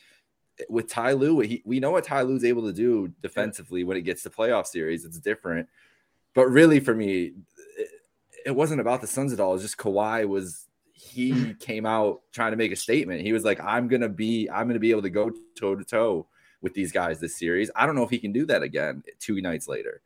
[0.68, 4.03] with Ty Lue, he, we know what Ty Lue's able to do defensively when it
[4.03, 5.05] gets to playoff series.
[5.05, 5.68] It's different.
[6.35, 7.33] But really, for me,
[7.77, 7.88] it,
[8.46, 9.55] it wasn't about the Suns at all.
[9.55, 13.22] It's just Kawhi was he came out trying to make a statement.
[13.22, 16.27] He was like, I'm gonna be, I'm gonna be able to go toe to toe
[16.61, 17.70] with these guys this series.
[17.75, 20.01] I don't know if he can do that again two nights later.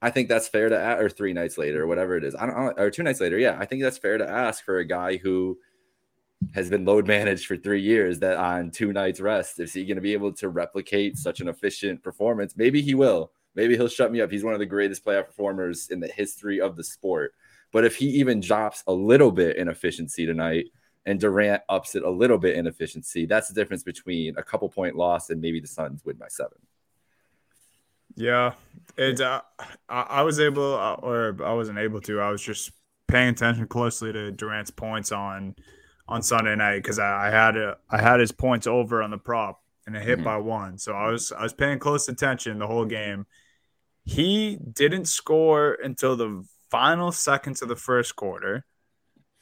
[0.00, 2.34] I think that's fair to or three nights later, or whatever it is.
[2.34, 3.38] I don't or two nights later.
[3.38, 5.58] Yeah, I think that's fair to ask for a guy who
[6.54, 8.18] has been load managed for three years.
[8.20, 11.48] That on two nights rest, is he going to be able to replicate such an
[11.48, 12.56] efficient performance?
[12.56, 13.32] Maybe he will.
[13.54, 14.30] Maybe he'll shut me up.
[14.30, 17.32] He's one of the greatest playoff performers in the history of the sport.
[17.72, 20.66] But if he even drops a little bit in efficiency tonight,
[21.06, 24.68] and Durant ups it a little bit in efficiency, that's the difference between a couple
[24.68, 26.58] point loss and maybe the Suns win by seven.
[28.16, 28.52] Yeah,
[28.96, 29.20] it.
[29.20, 29.42] Uh,
[29.88, 32.20] I, I was able, uh, or I wasn't able to.
[32.20, 32.72] I was just
[33.08, 35.54] paying attention closely to Durant's points on
[36.08, 39.18] on Sunday night because I, I had a, I had his points over on the
[39.18, 40.24] prop and it hit Mhm.
[40.24, 40.78] by one.
[40.78, 43.26] So I was I was paying close attention the whole game.
[44.04, 48.64] He didn't score until the final seconds of the first quarter.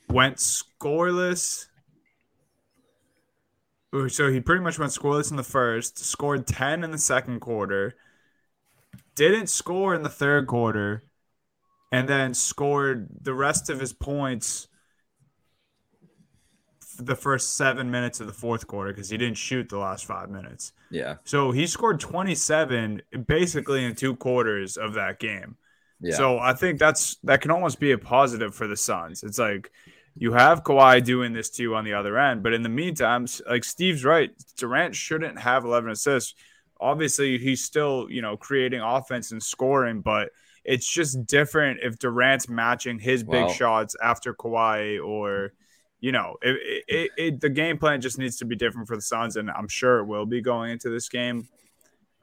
[0.08, 1.66] Went scoreless.
[4.08, 7.94] So he pretty much went scoreless in the first, scored 10 in the second quarter,
[9.14, 11.04] didn't score in the third quarter,
[11.92, 14.66] and then scored the rest of his points
[16.98, 20.30] the first seven minutes of the fourth quarter because he didn't shoot the last five
[20.30, 20.72] minutes.
[20.90, 21.16] Yeah.
[21.24, 25.56] So he scored 27 basically in two quarters of that game.
[26.00, 26.16] Yeah.
[26.16, 29.22] So I think that's that can almost be a positive for the Suns.
[29.22, 29.70] It's like
[30.16, 33.26] you have Kawhi doing this to you on the other end, but in the meantime,
[33.48, 36.34] like Steve's right, Durant shouldn't have 11 assists.
[36.80, 40.30] Obviously, he's still you know creating offense and scoring, but
[40.64, 45.52] it's just different if Durant's matching his big Well- shots after Kawhi or.
[46.04, 48.94] You know, it, it, it, it, the game plan just needs to be different for
[48.94, 51.48] the Suns, and I'm sure it will be going into this game.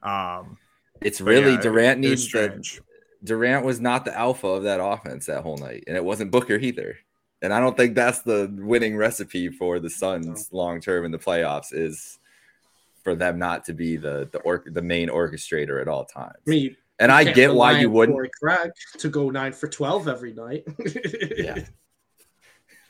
[0.04, 0.56] Um,
[1.00, 2.80] it's really yeah, Durant it was needs the.
[3.24, 6.54] Durant was not the alpha of that offense that whole night, and it wasn't Booker
[6.54, 6.96] either.
[7.42, 11.18] And I don't think that's the winning recipe for the Suns long term in the
[11.18, 12.20] playoffs is
[13.02, 16.38] for them not to be the the or, the main orchestrator at all times.
[16.46, 18.16] I mean, and I get why you wouldn't.
[18.40, 20.68] Craig to go nine for twelve every night.
[21.36, 21.64] Yeah.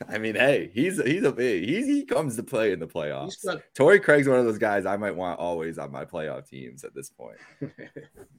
[0.09, 3.43] I mean, hey, he's he's a big he's he comes to play in the playoffs.
[3.45, 6.83] got- Torrey Craig's one of those guys I might want always on my playoff teams
[6.83, 7.37] at this point.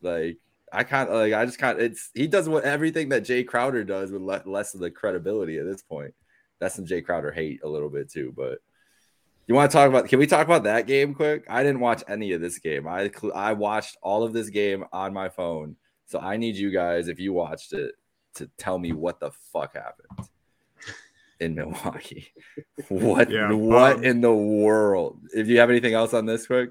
[0.03, 0.39] like
[0.73, 3.47] I kind of like I just kind of it's he does what everything that Jae
[3.47, 6.15] Crowder does with le- less of the credibility at this point.
[6.61, 8.59] That's some Jae Crowder hate a little bit too, but
[9.47, 10.09] You want to talk about?
[10.09, 11.45] Can we talk about that game quick?
[11.49, 12.89] I didn't watch any of this game.
[12.89, 15.77] I I watched all of this game on my phone.
[16.07, 17.95] So I need you guys, if you watched it,
[18.37, 20.29] to tell me what the fuck happened
[21.45, 22.33] in Milwaukee.
[22.89, 25.21] What Yeah, what um, in the world?
[25.33, 26.71] If you have anything else on this quick,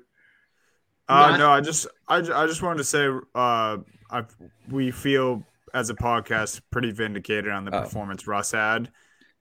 [1.07, 3.77] Uh, Not- no, I just, I, I just wanted to say, uh,
[4.09, 4.23] I,
[4.69, 7.81] we feel as a podcast pretty vindicated on the Oh.
[7.81, 8.91] performance Russ had,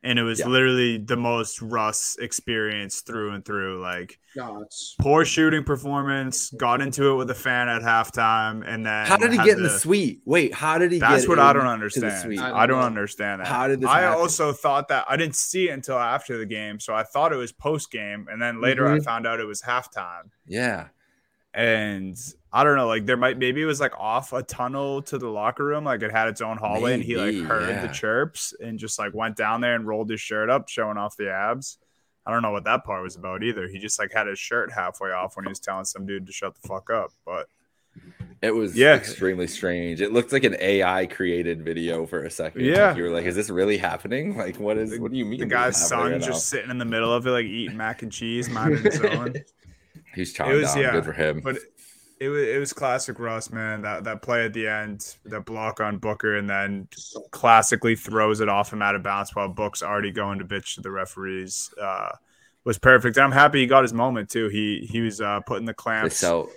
[0.05, 0.49] and it was Yeah.
[0.49, 3.81] literally the most Russ experience through and through.
[3.81, 4.67] Like No,
[5.01, 9.31] poor shooting performance, got into it with a fan at halftime, and then how did
[9.31, 10.21] he had get in the suite?
[10.25, 12.23] Wait, how did he That's get what I in don't to the understand.
[12.23, 12.41] suite?
[12.41, 13.47] I I don't understand that.
[13.49, 14.19] How did this I happen?
[14.21, 17.37] also thought that I didn't see it until after the game, so I thought it
[17.37, 19.05] was post game, and then later I Mhm.
[19.05, 20.31] found out it was halftime.
[20.47, 20.89] Yeah.
[21.55, 22.17] And
[22.55, 25.29] I don't know, like there might maybe it was like off a tunnel to the
[25.29, 27.87] locker room, like it had its own hallway, and he like heard yeah.
[27.87, 31.17] the chirps and just like went down there and rolled his shirt up, showing off
[31.17, 31.79] the abs.
[32.27, 33.67] I don't know what that part was about either.
[33.69, 36.33] He just like had his shirt halfway off when he was telling some dude to
[36.33, 37.11] shut the fuck up.
[37.25, 37.49] But
[38.43, 38.95] It was Yeah.
[38.97, 40.01] extremely strange.
[40.01, 42.65] It looked like an AI created video for a second.
[42.65, 42.89] Yeah.
[42.89, 44.37] Like, you were like, "Is this really happening?
[44.37, 44.99] Like, what is?
[44.99, 47.31] What do you mean?" the guy's son right just sitting in the middle of it,
[47.31, 49.33] like eating mac and cheese, minding his own.
[49.33, 49.41] now?
[50.15, 50.83] he's it chomping was- down.
[50.83, 51.41] yeah, Good for him.
[51.41, 51.57] But
[52.23, 53.83] it was it was classic Russ, man.
[53.83, 56.87] That that play at the end, that block on Booker, and then
[57.33, 60.83] classically throws it off him out of bounds while Book's already going to bitch to
[60.83, 61.75] the referees.
[61.81, 62.11] Uh,
[62.65, 63.17] was perfect.
[63.17, 64.49] And I'm happy he got his moment too.
[64.49, 66.19] He he was uh, putting the clamps.
[66.19, 66.49] sell.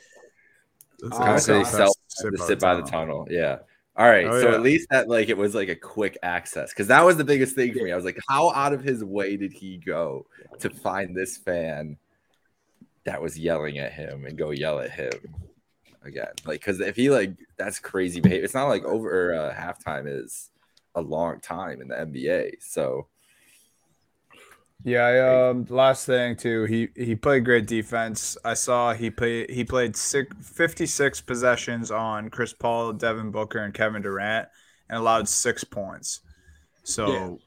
[1.03, 1.67] Oh, Kind of say God.
[1.67, 1.93] sell
[2.31, 3.27] to sit by the tunnel.
[3.29, 3.57] Yeah.
[3.97, 4.25] All right.
[4.25, 4.55] Oh, so yeah.
[4.55, 7.55] at least that like it was like a quick access because that was the biggest
[7.55, 7.91] thing for me.
[7.91, 10.27] I was like, how out of his way did he go
[10.59, 11.97] to find this fan
[13.05, 15.11] that was yelling at him and go yell at him
[16.05, 16.31] again?
[16.45, 18.43] Like, because if he like that's crazy behavior.
[18.43, 20.49] It's not like over uh, halftime is
[20.95, 22.61] a long time in the NBA.
[22.61, 23.07] So
[24.83, 28.37] Yeah, I, um, last thing too, he he played great defense.
[28.45, 33.73] I saw he played he played six, 56 possessions on Chris Paul, Devin Booker, and
[33.73, 34.47] Kevin Durant,
[34.89, 36.21] and allowed six points.
[36.83, 37.39] So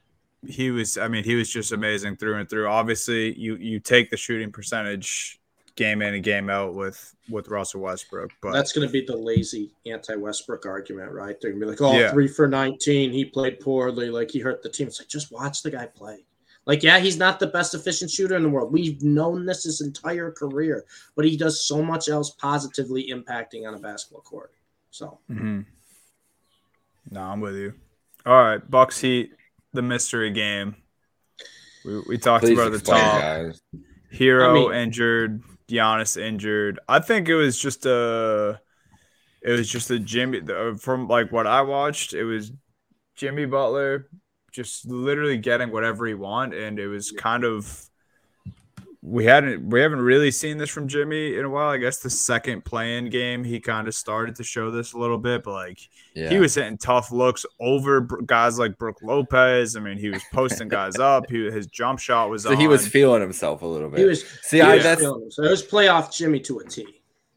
[0.47, 2.67] he was, I mean, he was just amazing through and through.
[2.67, 5.38] Obviously, you you take the shooting percentage
[5.79, 9.15] game in and game out with with Russell Westbrook, but That's going to be the
[9.17, 11.35] lazy anti-Westbrook argument, right?
[11.41, 12.11] They're going to be like, "Oh, Yeah.
[12.11, 13.11] three for 19.
[13.11, 14.09] He played poorly.
[14.09, 16.25] Like he hurt the team." It's like, just watch the guy play.
[16.65, 18.71] Like, yeah, he's not the best efficient shooter in the world.
[18.71, 23.73] We've known this his entire career, but he does so much else positively impacting on
[23.73, 24.51] a basketball court.
[24.91, 25.65] So Mhm.
[27.09, 27.73] No, I'm with you.
[28.25, 29.31] All right, Bucks Heat,
[29.73, 30.75] the mystery game.
[31.85, 33.21] We, we talked please about the top.
[33.21, 33.61] guys.
[34.11, 36.79] Hero I mean- injured, Giannis injured.
[36.87, 38.59] I think it was just a,
[39.41, 40.41] it was just a Jimmy.
[40.77, 42.51] From like what I watched, it was
[43.15, 44.09] Jimmy Butler
[44.51, 47.88] just literally getting whatever he want, and it was kind of.
[49.01, 51.69] We hadn't we haven't really seen this from Jimmy in a while.
[51.69, 55.17] I guess the second playing game he kind of started to show this a little
[55.17, 55.79] bit, but like
[56.15, 56.29] Yeah.
[56.29, 59.77] he was hitting tough looks over guys like Brook Lopez.
[59.77, 61.29] I mean, he was posting guys up.
[61.29, 62.57] He, his jump shot was so on.
[62.57, 63.99] he was feeling himself a little bit.
[63.99, 64.25] he was.
[64.41, 65.31] See, he I, was that's feeling.
[65.31, 66.85] So it was playoff Jimmy to a T.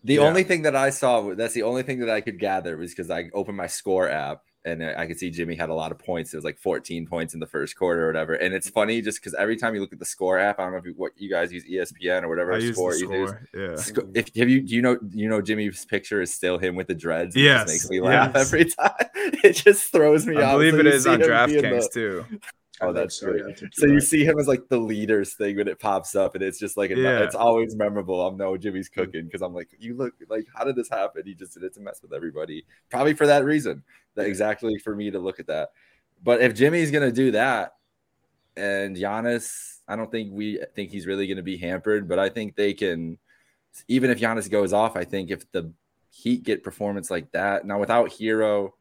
[0.03, 0.21] The Yeah.
[0.23, 3.09] only thing that I saw, that's the only thing that I could gather was because
[3.09, 6.33] I opened my score app and I could see Jimmy had a lot of points.
[6.33, 8.35] It was like 14 points in the first quarter or whatever.
[8.35, 10.73] And it's funny just because every time you look at the score app, I don't
[10.73, 13.01] know if you, what you guys use ESPN or whatever I score use.
[13.03, 13.49] score.
[13.55, 13.77] Yeah.
[13.77, 16.87] Sco- If have you do you know you know Jimmy's picture is still him with
[16.87, 17.35] the dreads?
[17.35, 18.47] It Yes, makes me laugh yes.
[18.47, 18.93] every time.
[19.45, 20.53] It just throws me I off.
[20.53, 22.25] believe So it is on DraftKings the- too.
[22.83, 23.45] Oh, that's great.
[23.73, 26.59] So you see him as like the leaders thing when it pops up, and it's
[26.59, 27.23] just like Yeah.
[27.23, 28.27] it's always memorable.
[28.27, 31.23] I'm no Jimmy's cooking because I'm like, you look like how did this happen?
[31.25, 33.83] He just did it to mess with everybody, probably for that reason.
[34.15, 35.71] That exactly for me to look at that.
[36.23, 37.77] But if Jimmy's gonna do that,
[38.57, 42.57] and Giannis, I don't think we think he's really gonna be hampered, but I think
[42.57, 43.19] they can.
[43.89, 45.73] Even if Giannis goes off, I think if the
[46.15, 48.73] Heat get performance like that now without Herro,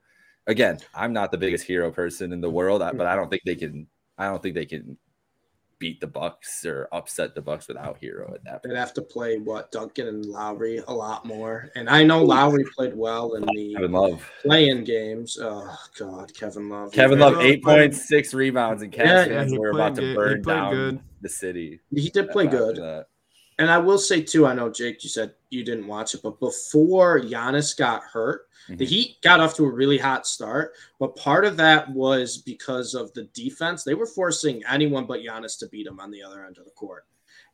[0.48, 2.56] again, I'm not the biggest Herro person in the mm-hmm.
[2.56, 3.20] world, but I mm-hmm.
[3.20, 3.88] don't think they can.
[4.18, 4.98] I don't think they can
[5.82, 9.40] beat the Bucks or upset the Bucks without Herro at that They'd have to play
[9.40, 11.72] what Duncan and Lowry a lot more.
[11.76, 14.32] And I know Lowry played well in the Kevin the Love.
[14.44, 15.40] play-in games.
[15.42, 16.92] Oh God, Kevin Love.
[16.92, 20.16] Kevin Love, Love eight points, six rebounds, and Cavs Yeah, fans were about to good.
[20.16, 21.00] Burn down good.
[21.22, 21.80] the city.
[21.90, 22.76] He did play good.
[22.76, 23.08] that.
[23.60, 26.40] And I will say too, I know Jake, you said you didn't watch it, but
[26.40, 28.90] before Giannis got hurt, the Mhm.
[28.90, 30.74] Heat got off to a really hot start.
[31.00, 33.84] But part of that was because of the defense.
[33.84, 36.72] They were forcing anyone but Giannis to beat him on the other end of the
[36.72, 37.06] court.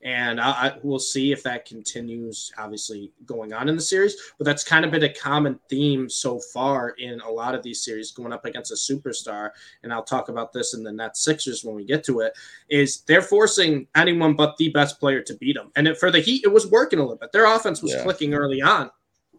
[0.03, 4.15] And I, I, we'll see if that continues, obviously, going on in the series.
[4.37, 7.83] But that's kind of been a common theme so far in a lot of these
[7.83, 9.49] series going up against a superstar.
[9.81, 12.33] And I'll talk about this in the Nets Sixers when we get to it.
[12.69, 15.71] Is they're forcing anyone but the best player to beat them.
[15.75, 17.31] And it, for the Heat, it was working a little bit.
[17.31, 18.03] Their offense was Yeah.
[18.03, 18.91] clicking early on.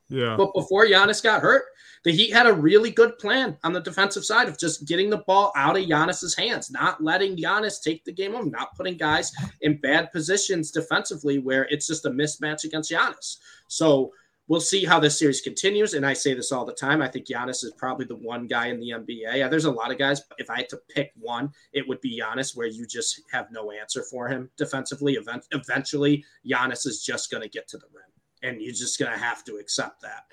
[0.09, 0.37] Yeah.
[0.37, 1.64] But before Giannis got hurt,
[2.05, 5.18] the Heat had a really good plan on the defensive side of just getting the
[5.18, 9.33] ball out of Giannis's hands, not letting Giannis take the game home, not putting guys
[9.61, 13.38] in bad positions defensively where it's just a mismatch against Giannis.
[13.66, 14.12] So
[14.49, 15.94] we'll see how this series continues.
[15.94, 17.03] And I say this all the time.
[17.03, 19.37] I think Giannis is probably the one guy in the NBA.
[19.37, 20.21] Yeah, there's a lot of guys.
[20.21, 23.51] But if I had to pick one, it would be Giannis, where you just have
[23.53, 25.14] no answer for him defensively.
[25.14, 28.08] Event- eventually, Giannis is just going to get to the rim,
[28.42, 30.27] and you're just going to have to accept that.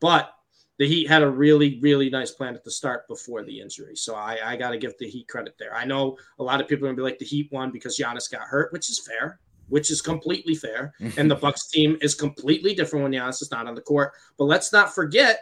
[0.00, 0.32] But
[0.78, 3.94] the Heat had a really, really nice plan at the start before the injury.
[3.94, 5.74] So I, I got to give the Heat credit there.
[5.74, 7.98] I know a lot of people are going to be like, the Heat won because
[7.98, 10.92] Giannis got hurt, which is fair, which is completely fair.
[11.16, 14.12] and the Bucks team is completely different when Giannis is not on the court.
[14.38, 15.40] But let's not forget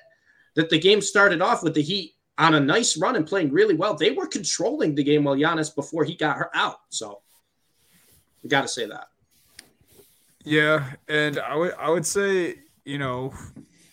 [0.56, 3.74] that the game started off with the Heat on a nice run and playing really
[3.74, 3.94] well.
[3.94, 6.80] They were controlling the game while Giannis before he got her out.
[6.88, 7.20] So
[8.42, 9.08] we got to say that.
[10.44, 13.32] Yeah, and I would I would say you know,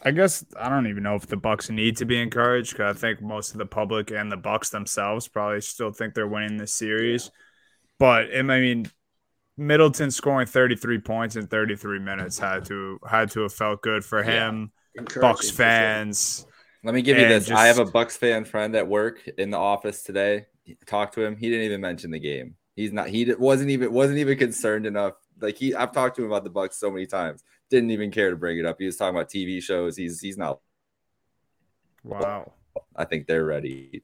[0.03, 2.99] I guess I don't even know if the Bucks need to be encouraged because I
[2.99, 6.73] think most of the public and the Bucks themselves probably still think they're winning this
[6.73, 7.31] series.
[7.99, 8.91] But I mean,
[9.57, 14.23] Middleton scoring 33 points in 33 minutes had to had to have felt good for
[14.23, 14.71] him.
[14.95, 16.01] Encouraging Bucks for sure.
[16.03, 16.47] fans.
[16.83, 17.51] Let me give you And this.
[17.51, 20.45] I have a Bucks fan friend at work in the office today.
[20.85, 21.37] Talked to him.
[21.37, 22.55] He didn't even mention the game.
[22.75, 23.09] He's not.
[23.09, 25.13] He di- wasn't even wasn't even concerned enough.
[25.39, 27.43] Like he, I've talked to him about the Bucks so many times.
[27.69, 28.77] Didn't even care to bring it up.
[28.79, 29.97] He was talking about TV shows.
[29.97, 30.59] He's he's not.
[32.03, 32.53] Wow.
[32.95, 34.03] I think they're ready.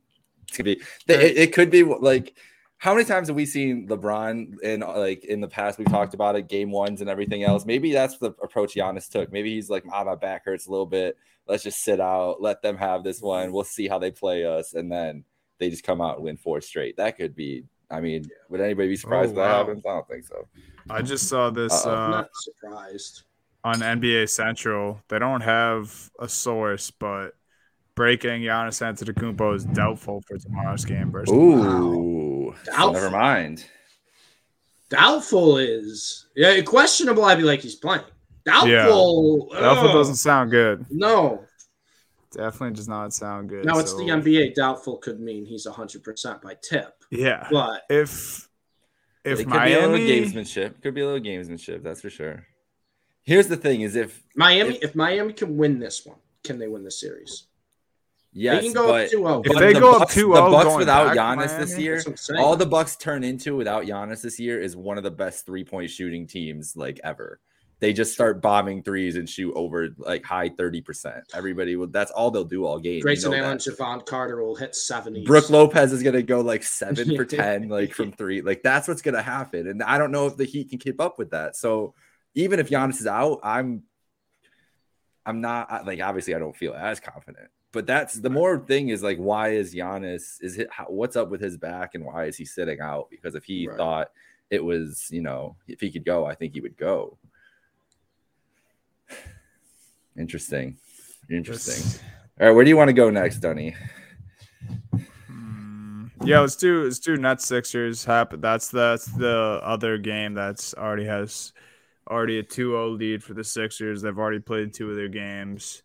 [0.51, 0.81] Gonna be.
[1.07, 2.35] It, it could be like.
[2.77, 5.79] How many times have we seen LeBron in like in the past?
[5.79, 7.65] We've talked about it, game ones and everything else.
[7.65, 9.31] Maybe that's the approach Giannis took.
[9.31, 11.15] Maybe he's like, ah, my back hurts a little bit.
[11.47, 13.53] Let's just sit out, let them have this one.
[13.53, 15.23] We'll see how they play us, and then
[15.59, 16.97] they just come out and win four straight.
[16.97, 17.63] That could be.
[17.93, 19.85] I mean, would anybody be surprised Oh, if that happens?
[19.85, 20.47] I don't think so.
[20.89, 21.93] I just saw this Uh-oh.
[21.93, 23.23] I'm uh, not surprised.
[23.63, 24.99] on NBA Central.
[25.09, 27.35] They don't have a source, but
[27.95, 31.33] breaking Giannis Antetokounmpo is doubtful for tomorrow's game versus.
[31.33, 32.93] Ooh, so Doubtful.
[32.93, 33.65] never mind.
[34.89, 37.23] Doubtful is yeah questionable.
[37.25, 38.03] I'd be like he's playing.
[38.45, 39.49] Doubtful.
[39.51, 40.85] Doubtful ugh, doesn't sound good.
[40.89, 41.45] No.
[42.31, 43.63] Definitely does not sound good.
[43.65, 44.55] Now it's so- the NBA.
[44.55, 47.47] Doubtful could mean he's hundred percent by tip, Yeah.
[47.51, 48.49] but If
[49.23, 50.81] if it could be a little Miami gamesmanship.
[50.81, 51.81] Could be a little gamesmanship.
[51.83, 52.45] That's for sure.
[53.23, 54.75] Here's the thing: is if Miami.
[54.75, 57.47] If- If, Miami can win this one, can they win the series?
[58.33, 59.45] yes, they can go but up 2-0.
[59.45, 61.59] If they the go up Bucks- 2-0 the oh Bucks going without back to Giannis
[61.59, 62.39] this year, That's what I'm saying.
[62.41, 65.63] all the Bucks turn into without Giannis this year is one of the best three
[65.63, 67.39] point shooting teams like ever.
[67.79, 71.25] They just start bombing threes and shoot over like high thirty percent.
[71.33, 71.87] Everybody will.
[71.87, 73.01] That's all they'll do all game.
[73.01, 73.57] Grayson Allen.
[73.57, 75.25] Jevon Carter will hit seventy.
[75.25, 78.41] Brook Lopez is gonna go like seven for ten, like from three.
[78.41, 79.67] Like that's what's gonna happen.
[79.67, 81.57] And I don't know if the Heat can keep up with that.
[81.57, 81.93] So
[82.35, 83.83] even if Giannis is out, I'm
[85.25, 87.49] I'm not like obviously I don't feel as confident.
[87.71, 91.29] But that's the more thing is like why is Giannis is it how, what's up
[91.29, 93.07] with his back and why is he sitting out?
[93.09, 93.77] Because if he Right.
[93.77, 94.11] thought
[94.49, 97.17] it was you know if he could go, I think he would go.
[100.17, 100.77] Interesting,
[101.29, 101.75] interesting.
[101.83, 101.99] This-
[102.39, 103.75] All right, where do you want to go next, Dunny?
[105.27, 106.07] Hmm.
[106.23, 108.05] Yeah, let's do let's do Nets Sixers.
[108.05, 108.41] Happen.
[108.41, 111.51] That's that's the other game that's already has
[112.09, 114.01] already a 2-0 lead for the Sixers.
[114.01, 115.83] They've already played two of their games.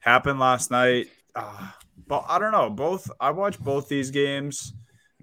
[0.00, 1.08] Happened last night.
[1.34, 1.68] Uh,
[2.06, 2.70] but I don't know.
[2.70, 4.72] Both I watched both these games.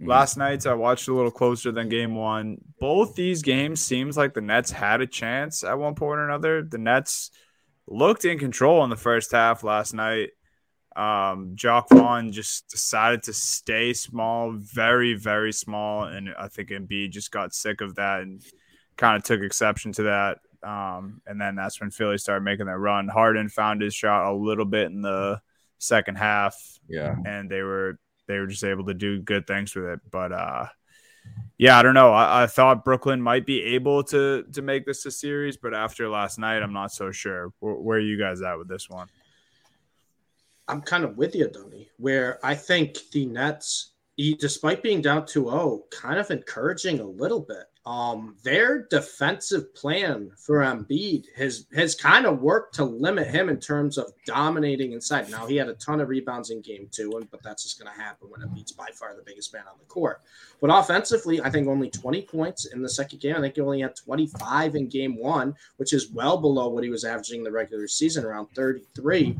[0.02, 0.08] Mhm.
[0.08, 2.58] Last night's I watched a little closer than game one.
[2.80, 6.64] Both these games seems like the Nets had a chance at one point or another.
[6.64, 7.32] The Nets
[7.92, 10.30] looked in control in the first half last night.
[10.96, 16.04] Um, Jacque Vaughn just decided to stay small, very, very small.
[16.04, 18.42] And I think Embiid just got sick of that and
[18.98, 20.40] kind of took exception to that.
[20.68, 23.08] Um, and then that's when Philly started making their run.
[23.08, 25.42] Harden found his shot a little bit in the
[25.80, 26.56] second half
[26.88, 27.16] Yeah.
[27.26, 30.00] and they were they were just able to do good things with it.
[30.12, 30.68] But uh
[31.58, 32.12] yeah, I don't know.
[32.12, 36.10] I, I thought Brooklyn might be able to to make this a series, but after
[36.10, 37.54] last night, I'm not so sure.
[37.60, 39.08] Where, where are you guys at with this one?
[40.68, 45.44] I'm kind of with you, Donny, where I think the Nets, despite being down 2
[45.50, 47.66] 0, kind of encouraging a little bit.
[47.86, 53.60] Um, their defensive plan for Embiid has has kind of worked to limit him in
[53.60, 55.32] terms of dominating inside.
[55.32, 57.92] Now he had a ton of rebounds in game two, and but that's just going
[57.92, 60.22] to happen when Embiid's by far the biggest man on the court.
[60.60, 63.36] But offensively, I think only 20 points in the second game.
[63.36, 66.92] I think he only had 25 in game one, which is well below what he
[66.92, 69.40] was averaging in the regular season, around 33.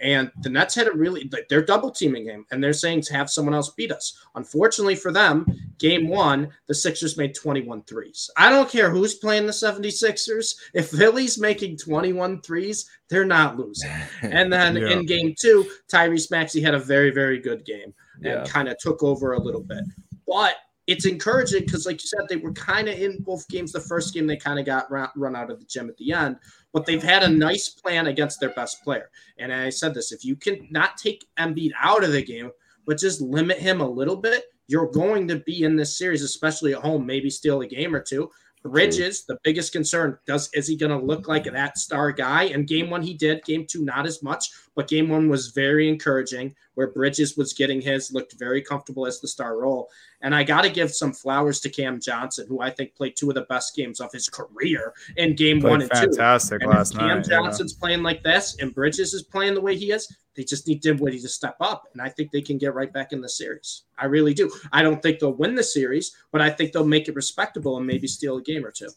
[0.00, 3.30] And the Nets had a really, they're double teaming him and they're saying to have
[3.30, 4.24] someone else beat us.
[4.34, 5.46] Unfortunately for them,
[5.78, 8.30] game one, the Sixers made 21 threes.
[8.36, 10.56] I don't care who's playing the 76ers.
[10.74, 13.90] If Philly's making 21 threes, they're not losing.
[14.22, 14.90] And then yeah.
[14.90, 18.44] in game two, Tyrese Maxey had a very, very good game and yeah.
[18.44, 19.84] kind of took over a little bit.
[20.26, 23.72] But it's encouraging because, like you said, they were kind of in both games.
[23.72, 26.36] The first game, they kind of got run out of the gym at the end
[26.72, 29.10] but they've had a nice plan against their best player.
[29.38, 32.50] And I said this if you can not take Embiid out of the game,
[32.86, 36.74] but just limit him a little bit, you're going to be in this series, especially
[36.74, 38.30] at home, maybe steal a game or two.
[38.64, 42.44] Bridges, the biggest concern, does is he going to look like that star guy?
[42.44, 45.88] And game one he did, game two not as much, but game one was very
[45.88, 49.88] encouraging, where Bridges was getting his, looked very comfortable as the star role.
[50.20, 53.28] And I got to give some flowers to Cam Johnson, who I think played two
[53.28, 56.68] of the best games of his career in game played one and fantastic two.
[56.68, 57.26] And last Cam night.
[57.28, 57.80] Johnson's yeah.
[57.80, 60.16] playing like this, and Bridges is playing the way he is.
[60.36, 63.12] They just need Dinwiddie to step up, and I think they can get right back
[63.12, 63.82] in the series.
[63.98, 64.48] I really do.
[64.70, 67.84] I don't think they'll win the series, but I think they'll make it respectable and
[67.84, 68.90] maybe steal a game or two.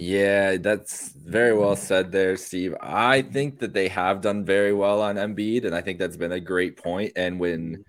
[0.00, 2.72] Yeah, that's very well said there, Steve.
[2.80, 6.30] I think that they have done very well on Embiid, and I think that's been
[6.30, 7.14] a great point.
[7.16, 7.84] And when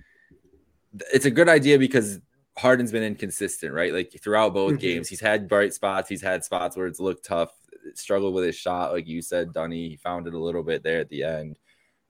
[1.13, 2.19] it's a good idea because
[2.57, 3.93] Harden's been inconsistent, right?
[3.93, 4.79] Like throughout both mm-hmm.
[4.79, 7.51] games, he's had bright spots, he's had spots where it's looked tough,
[7.93, 9.89] struggled with his shot, like you said, Dunny.
[9.89, 11.59] He found it a little bit there at the end.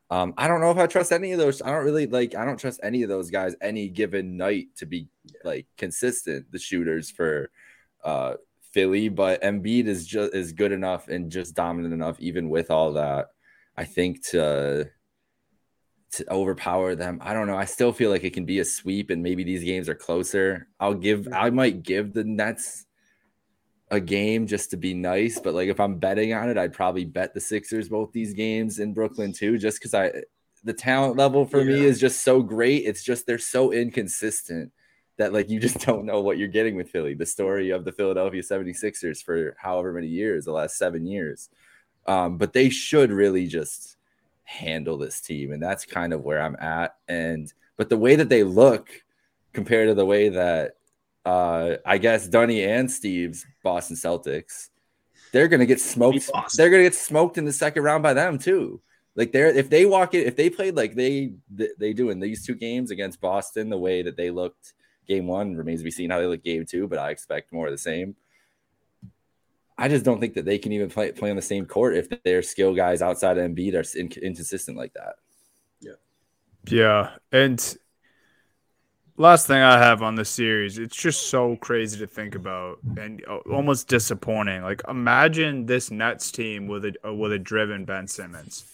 [0.10, 1.62] Um, I don't know if I trust any of those.
[1.62, 2.36] I don't really like.
[2.36, 5.10] I don't trust any of those guys any given night to be
[5.44, 6.50] like consistent.
[6.54, 7.52] The shooters for
[8.06, 8.36] uh,
[8.72, 12.94] Philly, but Embiid is just is good enough and just dominant enough, even with all
[12.94, 13.28] that.
[13.76, 14.90] I think to
[16.12, 17.20] to overpower them.
[17.22, 17.58] I don't know.
[17.58, 20.68] I still feel like it can be a sweep, and maybe these games are closer.
[20.80, 21.28] I'll give.
[21.28, 21.56] I mm-hmm.
[21.56, 22.86] might give the Nets
[23.92, 27.06] a game just to be nice, but like if I'm betting on it, I'd probably
[27.06, 30.12] bet the Sixers both these games in Brooklyn too, just because I
[30.64, 31.76] the talent level for yeah.
[31.78, 32.84] me is just so great.
[32.86, 34.72] It's just they're so inconsistent
[35.20, 37.14] that like you just don't know what you're getting with Philly.
[37.14, 41.50] The story of the Philadelphia 76ers for however many years, the last seven years.
[42.08, 43.98] Um, but they should really just
[44.46, 45.52] handle this team.
[45.52, 46.96] And that's kind of where I'm at.
[47.08, 48.90] And but the way that they look
[49.54, 50.78] compared to the way that
[51.26, 54.70] uh, I guess Dunny and Steve's Boston Celtics,
[55.32, 56.32] they're gonna get smoked.
[56.56, 58.82] They're gonna get smoked in the second round by them too.
[59.16, 61.34] Like they're if they walk it, if they played like they
[61.78, 64.74] they do in these two games against Boston, the way that they looked
[65.10, 67.68] game one remains to be seen how they look game two, but I expect more
[67.68, 68.16] of the same.
[69.78, 72.24] I just don't think that they can even play play on the same court if
[72.24, 75.16] their skill guys outside of Embiid are inconsistent like that.
[75.82, 75.94] Yeah,
[76.70, 77.78] yeah, and
[79.18, 83.24] last thing I have on the series, it's just so crazy to think about and
[83.28, 84.64] uh, almost disappointing.
[84.64, 88.66] Like imagine this Nets team with a with a driven Ben Simmons.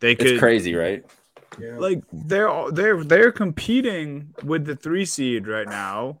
[0.00, 1.04] They could it's crazy, right?
[1.58, 1.76] Yeah.
[1.78, 6.18] Like they're they're they're competing with the three seed right now,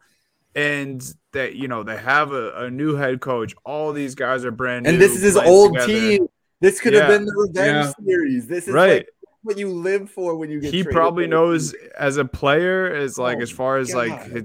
[0.54, 3.54] and that you know they have a, a new head coach.
[3.64, 5.06] All these guys are brand new, and new.
[5.06, 5.92] this is his old together.
[5.92, 6.28] team.
[6.60, 7.00] This could yeah.
[7.00, 8.06] have been the revenge yeah.
[8.06, 8.46] series.
[8.46, 8.98] This is right.
[8.98, 9.08] Like
[9.42, 10.72] what you live for when you get.
[10.72, 14.08] He probably knows as a player, as like oh, as far as God.
[14.08, 14.44] like his,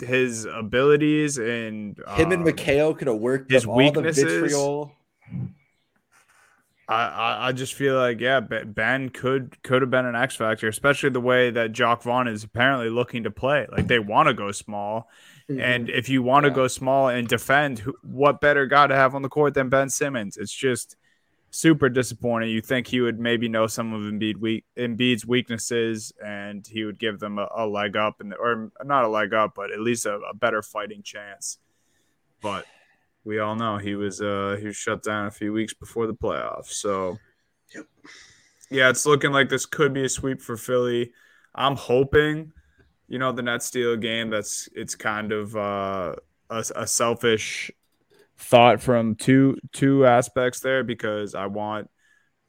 [0.00, 4.24] his, abilities and him um, and McHale could have worked his weaknesses.
[4.24, 4.92] vitriol.
[6.86, 11.10] I, I just feel like yeah, Ben could could have been an X factor, especially
[11.10, 13.66] the way that Jacque Vaughn is apparently looking to play.
[13.70, 15.08] Like they want to go small,
[15.48, 15.60] mm-hmm.
[15.60, 16.56] and if you want to yeah.
[16.56, 20.36] go small and defend, what better guy to have on the court than Ben Simmons?
[20.36, 20.96] It's just
[21.50, 22.50] super disappointing.
[22.50, 26.98] You think he would maybe know some of Embiid weak, Embiid's weaknesses, and he would
[26.98, 30.04] give them a, a leg up, and or not a leg up, but at least
[30.04, 31.56] a, a better fighting chance.
[32.42, 32.66] But
[33.24, 36.14] we all know he was uh he was shut down a few weeks before the
[36.14, 36.72] playoffs.
[36.72, 37.18] So
[37.74, 37.86] yep.
[38.70, 41.12] yeah, it's looking like this could be a sweep for Philly.
[41.54, 42.52] I'm hoping,
[43.08, 44.30] you know, the Nets steal a game.
[44.30, 46.16] That's it's kind of uh,
[46.50, 47.70] a, a selfish
[48.36, 51.88] thought from two two aspects there because I want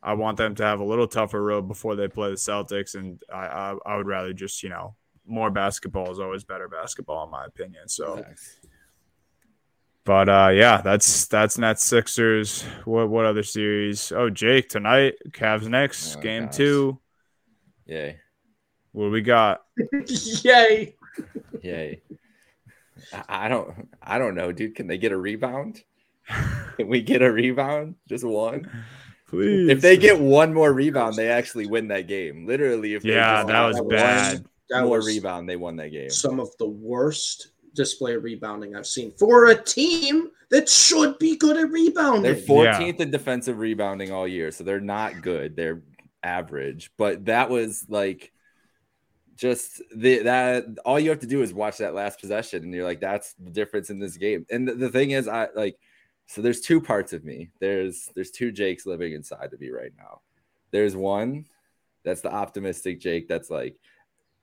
[0.04, 3.22] I want them to have a little tougher road before they play the Celtics, and
[3.34, 4.96] I I, I would rather just you know
[5.26, 7.88] more basketball is always better basketball in my opinion.
[7.88, 8.26] So.
[10.06, 12.62] But uh, yeah, that's that's Nets Sixers.
[12.86, 14.12] What what other series?
[14.12, 16.56] Oh, Jake tonight, Cavs next, oh, game gosh.
[16.56, 17.00] two.
[17.88, 18.20] Yay!
[18.92, 19.64] What we got?
[20.44, 20.96] Yay!
[21.64, 22.02] Yay!
[23.28, 24.76] I don't I don't know, dude.
[24.76, 25.82] Can they get a rebound?
[26.78, 27.96] Can we get a rebound?
[28.08, 28.70] Just one?
[29.28, 29.70] Please.
[29.70, 32.46] If they get one more rebound, they actually win that game.
[32.46, 34.46] Literally, if they yeah, just that got was one bad.
[34.70, 36.10] That more was rebound, they won that game.
[36.10, 41.36] some of the worst display of rebounding I've seen for a team that should be
[41.38, 42.24] good at rebounding.
[42.24, 45.56] They're 14th in defensive rebounding all year, so they're not good.
[45.56, 45.82] They're
[46.24, 46.92] average.
[46.98, 48.32] But that was like
[49.36, 52.86] just the that all you have to do is watch that last possession, and you're
[52.86, 54.46] like, that's the difference in this game.
[54.50, 55.78] And the, the thing is, I like
[56.28, 57.52] so there's two parts of me.
[57.60, 60.22] There's there's two Jakes living inside of me right now.
[60.72, 61.46] There's one
[62.04, 63.76] that's the optimistic Jake that's like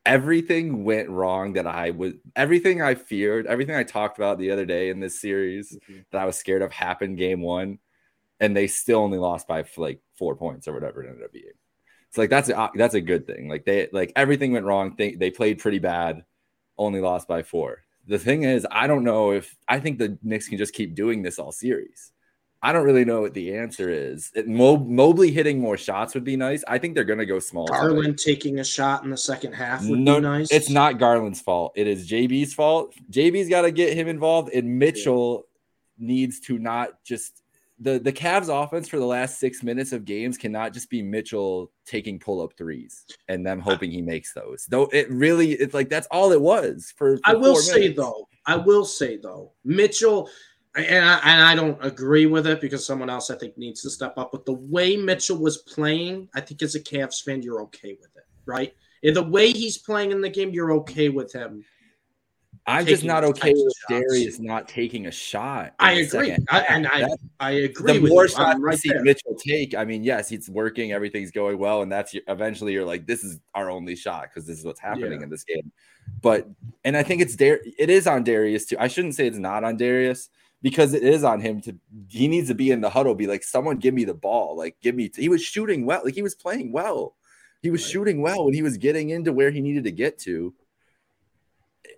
[0.04, 4.66] everything went wrong that I was everything I feared, everything I talked about the other
[4.66, 6.04] day in this series Mhm.
[6.10, 7.78] that I was scared of happened game one,
[8.40, 11.52] and they still only lost by like four points or whatever it ended up being.
[12.08, 13.48] It's like that's a that's a good thing.
[13.48, 14.94] Like they like everything went wrong.
[14.98, 16.24] They they played pretty bad,
[16.78, 17.84] only lost by four.
[18.06, 21.22] The thing is, I don't know if I think the Knicks can just keep doing
[21.22, 22.12] this all series.
[22.64, 24.30] I don't really know what the answer is.
[24.34, 26.62] It, Mo- Mobley hitting more shots would be nice.
[26.68, 27.66] I think they're going to go small.
[27.66, 30.52] Garland taking a shot in the second half would No, be nice.
[30.52, 31.72] it's not Garland's fault.
[31.74, 32.94] It is JB's fault.
[33.10, 35.46] JB's got to get him involved, and Mitchell
[35.98, 37.42] needs to not just
[37.80, 41.72] the the Cavs offense for the last six minutes of games cannot just be Mitchell
[41.84, 44.66] taking pull up threes and them hoping he makes those.
[44.68, 47.16] Though it really, it's like that's all it was for.
[47.16, 50.28] for I will say though, I will say though, Mitchell,
[50.74, 53.90] and I, and I don't agree with it because someone else I think needs to
[53.90, 54.30] step up.
[54.32, 58.10] But the way Mitchell was playing, I think as a Cavs fan, you're okay with
[58.16, 58.74] it, right?
[59.04, 61.64] And the way he's playing in the game, you're okay with him.
[62.64, 63.74] I'm just not okay with.
[63.88, 65.74] Darius not taking a shot.
[65.80, 67.08] I agree, I, and I
[67.40, 69.02] I agree the with more shots right see there.
[69.02, 72.84] Mitchell take, I mean, yes, he's working, everything's going well, and that's your, eventually you're
[72.84, 75.24] like, this is our only shot because this is what's happening Yeah.
[75.24, 75.72] in this game.
[76.20, 76.48] But
[76.84, 78.76] and I think it's Dar, it is on Darius too.
[78.78, 80.28] I shouldn't say it's not on Darius
[80.62, 81.76] because it is on him to.
[82.08, 84.76] He needs to be in the huddle, be like, someone give me the ball, like
[84.80, 85.10] give me.
[85.14, 87.16] He was shooting well, like he was playing well.
[87.62, 87.92] He was Right.
[87.92, 90.54] shooting well when he was getting into where he needed to get to.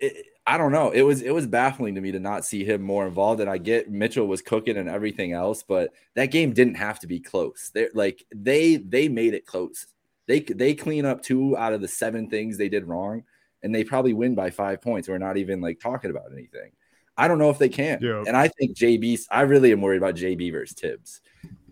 [0.01, 0.91] It, I don't know.
[0.91, 3.41] It was it was baffling to me to not see him more involved.
[3.41, 7.07] And I get Mitchell was cooking and everything else, but that game didn't have to
[7.07, 7.71] be close.
[7.73, 9.87] They like they they made it close.
[10.27, 13.23] They they clean up two out of the seven things they did wrong,
[13.63, 15.07] and they probably win by five points.
[15.07, 16.71] We're not even like talking about anything.
[17.17, 17.99] I don't know if they can.
[18.01, 18.23] Yeah.
[18.27, 19.25] And I think JB.
[19.31, 21.21] I really am worried about JB versus Thibs.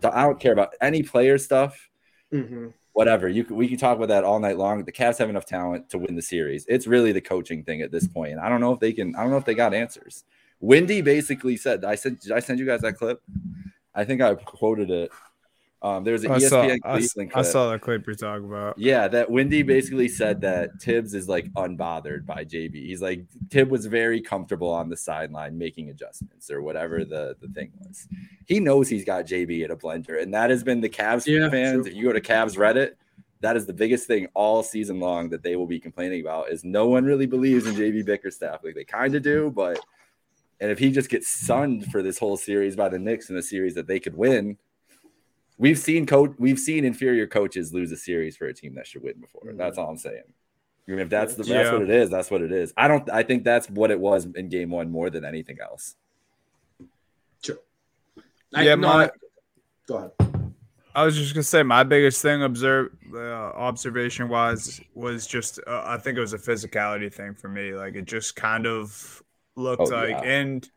[0.01, 1.89] So I don't care about any player stuff
[2.31, 2.73] Mhm.
[2.93, 3.27] whatever.
[3.27, 4.83] You can, we can talk about that all night long.
[4.85, 6.65] The Cavs have enough talent to win the series.
[6.67, 8.31] It's really the coaching thing at this point.
[8.33, 9.15] And I don't know if they can.
[9.15, 10.23] I don't know if they got answers.
[10.59, 13.21] Wendy basically said, "I said, did I send you guys that clip?
[13.93, 15.11] I think I quoted it.
[15.83, 17.45] Um, there's an I saw, ESPN I, Cleveland I clip.
[17.45, 18.79] saw the clip you're talking about.
[18.79, 22.73] Yeah, that Wendy basically said that Thibs is like unbothered by JB.
[22.73, 27.49] He's like Tibb was very comfortable on the sideline making adjustments or whatever the, the
[27.49, 28.07] thing was.
[28.47, 31.49] He knows he's got JB at a blender, and that has been the Cavs Yeah,
[31.49, 31.83] fans.
[31.83, 31.91] true.
[31.91, 32.91] If you go to Cavs Reddit,
[33.41, 36.63] that is the biggest thing all season long that they will be complaining about is
[36.63, 38.63] no one really believes in JB Bickerstaff.
[38.63, 39.81] Like they kind of do, but
[40.61, 43.41] and if he just gets sunned for this whole series by the Knicks in a
[43.43, 44.57] series that they could win,
[45.63, 49.01] we've seen coach we've seen inferior coaches lose a series for a team that should
[49.01, 49.41] win before.
[49.45, 49.57] Mhm.
[49.57, 50.23] That's all I'm saying.
[50.87, 51.71] Even if that's the that's Yeah.
[51.73, 52.73] what it is, that's what it is.
[52.75, 55.95] I don't I think that's what it was in game one more than anything else.
[58.55, 59.09] I, Yeah, no, my- I-
[59.87, 60.11] go ahead.
[60.93, 65.81] I was just gonna say my biggest thing observe uh, observation wise was just uh,
[65.85, 67.73] I think it was a physicality thing for me.
[67.73, 69.23] Like it just kind of
[69.55, 70.21] looked Oh, like yeah.
[70.21, 70.69] and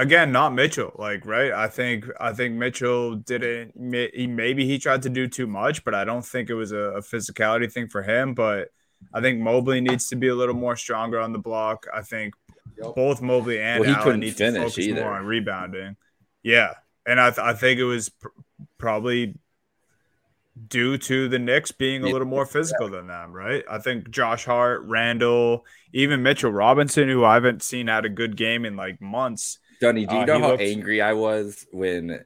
[0.00, 0.92] again not Mitchell.
[0.98, 3.72] Like right, I think I think Mitchell didn't.
[4.14, 6.76] He maybe he tried to do too much, but I don't think it was a,
[6.78, 8.34] a physicality thing for him.
[8.34, 8.68] But
[9.14, 11.86] I think Mobley needs to be a little more stronger on the block.
[11.94, 12.34] I think
[12.82, 12.94] Yep.
[12.94, 15.02] both Mobley and Well, he Allen couldn't need to finish focus either.
[15.02, 15.96] more on rebounding.
[16.42, 16.74] Yeah,
[17.04, 18.28] and I th- I think it was pr-
[18.78, 19.34] probably
[20.68, 23.64] due to the Knicks being a little more physical than them, right?
[23.70, 28.36] I think Josh Hart, Randle, even Mitchell Robinson, who I haven't seen had a good
[28.36, 29.58] game in like months.
[29.80, 32.24] Dunny, do you Uh, know how looked- angry I was when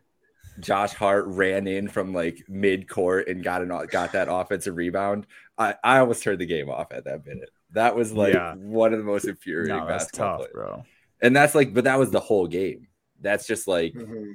[0.61, 5.27] Josh Hart ran in from like mid court and got an got that offensive rebound?
[5.57, 7.51] I, I almost turned the game off at that minute.
[7.73, 8.55] That was like Yeah.
[8.57, 10.53] one of the most infuriating No, that's basketball tough, plays.
[10.53, 10.85] bro.
[11.23, 12.89] And that's like, but that was the whole game.
[13.21, 14.35] That's just like Mhm.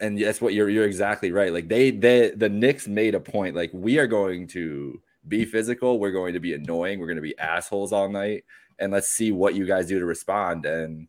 [0.00, 1.52] and that's what you're you're exactly right.
[1.52, 3.54] Like they they the Knicks made a point.
[3.54, 5.98] Like we are going to be physical.
[5.98, 6.98] We're going to be annoying.
[6.98, 8.44] We're going to be assholes all night.
[8.78, 10.66] And let's see what you guys do to respond.
[10.66, 11.06] And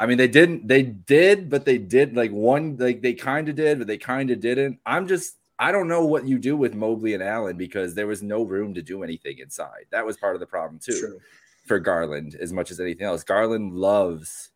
[0.00, 0.66] I mean, they didn't.
[0.66, 2.76] They did, but they did like one.
[2.78, 4.80] Like they kind of did, but they kind of didn't.
[4.86, 5.36] I'm just.
[5.58, 8.72] I don't know what you do with Mobley and Allen because there was no room
[8.72, 9.84] to do anything inside.
[9.90, 10.98] That was part of the problem too.
[10.98, 11.20] True.
[11.66, 13.22] for Garland as much as anything else.
[13.22, 14.50] Garland loves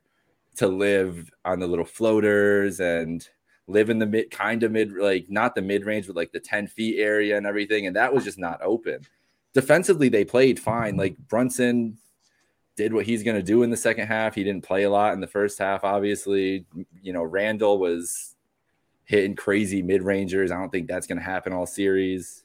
[0.57, 3.29] to live on the little floaters and
[3.67, 6.41] live in the mid kind of mid like not the mid range but like the
[6.41, 9.01] 10 feet area and everything and that was just not open
[9.55, 11.97] defensively they played fine like brunson
[12.77, 15.13] did what he's going to do in the second half he didn't play a lot
[15.15, 16.67] in the first half obviously
[17.03, 18.35] you know randle was
[19.05, 22.45] hitting crazy mid rangers i don't think that's going to happen all series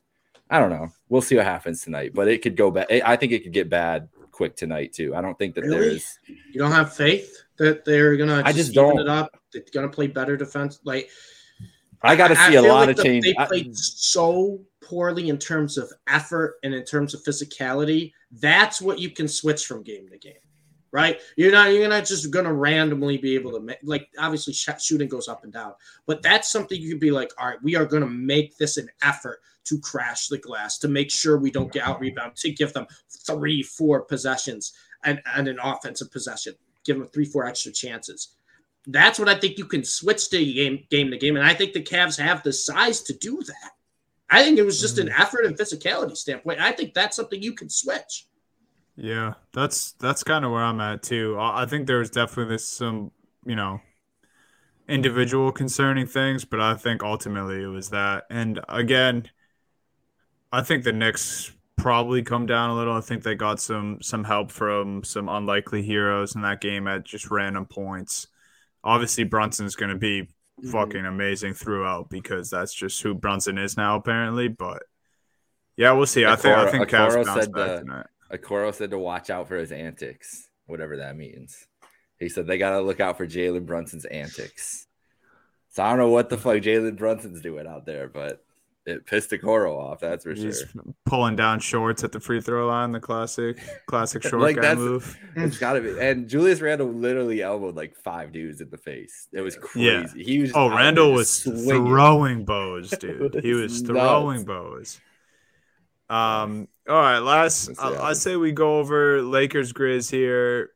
[0.50, 3.32] i don't know we'll see what happens tonight but it could go bad i think
[3.32, 5.90] it could get bad quick tonight too i don't think that Really?
[5.90, 8.42] there's You don't have faith that they're gonna.
[8.46, 9.00] I just don't.
[9.00, 9.38] it up.
[9.52, 10.80] They're gonna play better defense.
[10.86, 11.10] Like
[12.02, 15.30] i got to see a lot like of the- change They I- played so poorly
[15.30, 18.12] in terms of effort and in terms of physicality.
[18.32, 20.34] That's what you can switch from game to game,
[20.92, 21.20] right?
[21.38, 25.08] You're not you're not just gonna randomly be able to make like obviously shot, shooting
[25.08, 25.74] goes up and down,
[26.08, 28.90] but that's something you could be like, all right, we are gonna make this an
[29.04, 32.74] effort to crash the glass to make sure we don't get out rebound to give
[32.74, 32.88] them
[33.28, 34.74] three, four possessions
[35.04, 38.36] and, and an offensive possession, give them three, four extra chances.
[38.88, 41.74] That's what I think you can switch to game game to game, and I think
[41.74, 43.72] the Cavs have the size to do that.
[44.30, 45.20] I think it was just an mm.
[45.20, 46.60] effort and physicality standpoint.
[46.60, 48.28] I think that's something you can switch.
[48.96, 51.38] Yeah, that's that's kind of where I'm at too.
[51.40, 53.12] I think there's definitely this some
[53.46, 53.80] you know
[54.90, 58.26] individual concerning things, but I think ultimately it was that.
[58.30, 59.30] And again,
[60.52, 62.96] I think the Knicks probably come down a little.
[62.96, 67.06] I think they got some some help from some unlikely heroes in that game at
[67.06, 68.28] just random points.
[68.84, 70.28] Obviously, Brunson's going to be
[70.60, 70.72] Mm-hmm.
[70.72, 74.48] fucking amazing throughout because that's just who Brunson is now, apparently.
[74.48, 74.84] But
[75.78, 76.26] yeah, we'll see.
[76.26, 78.06] I think I think Okoro Cavs said back the- tonight.
[78.32, 81.66] Okoro said to watch out for his antics, whatever that means.
[82.20, 84.86] He said they got to look out for Jalen Brunson's antics.
[85.70, 88.44] So I don't know what the fuck Jalen Brunson's doing out there, but
[88.90, 90.00] it pissed Okoro off.
[90.00, 90.84] That's for He's sure.
[91.06, 95.18] pulling down shorts at the free throw line, the classic, classic short Like, guy move.
[95.36, 96.00] It's got to be.
[96.00, 99.28] And Julius Randle literally elbowed like five dudes in the face.
[99.32, 99.86] It was crazy.
[99.88, 100.08] Yeah.
[100.24, 100.52] He was.
[100.56, 101.66] Oh, Randle was swinging.
[101.86, 103.36] throwing bows, dude.
[103.36, 103.92] It He was was nuts.
[103.92, 105.00] throwing bows.
[106.10, 106.68] Um.
[106.88, 107.70] All right, last.
[107.80, 110.72] I, I say we go over Lakers Grizz here.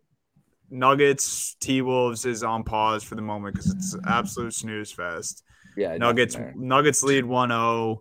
[0.70, 5.44] Nuggets T Wolves is on pause for the moment because it's absolute snooze fest.
[5.78, 5.98] Yeah.
[5.98, 6.38] Nuggets.
[6.56, 7.98] Nuggets lead 1-0.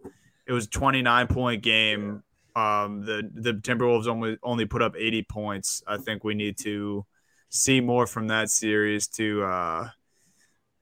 [0.46, 2.22] It was a 29 point game.
[2.54, 5.82] Um, the the Timberwolves only only put up 80 points.
[5.86, 7.06] I think we need to
[7.48, 9.88] see more from that series to uh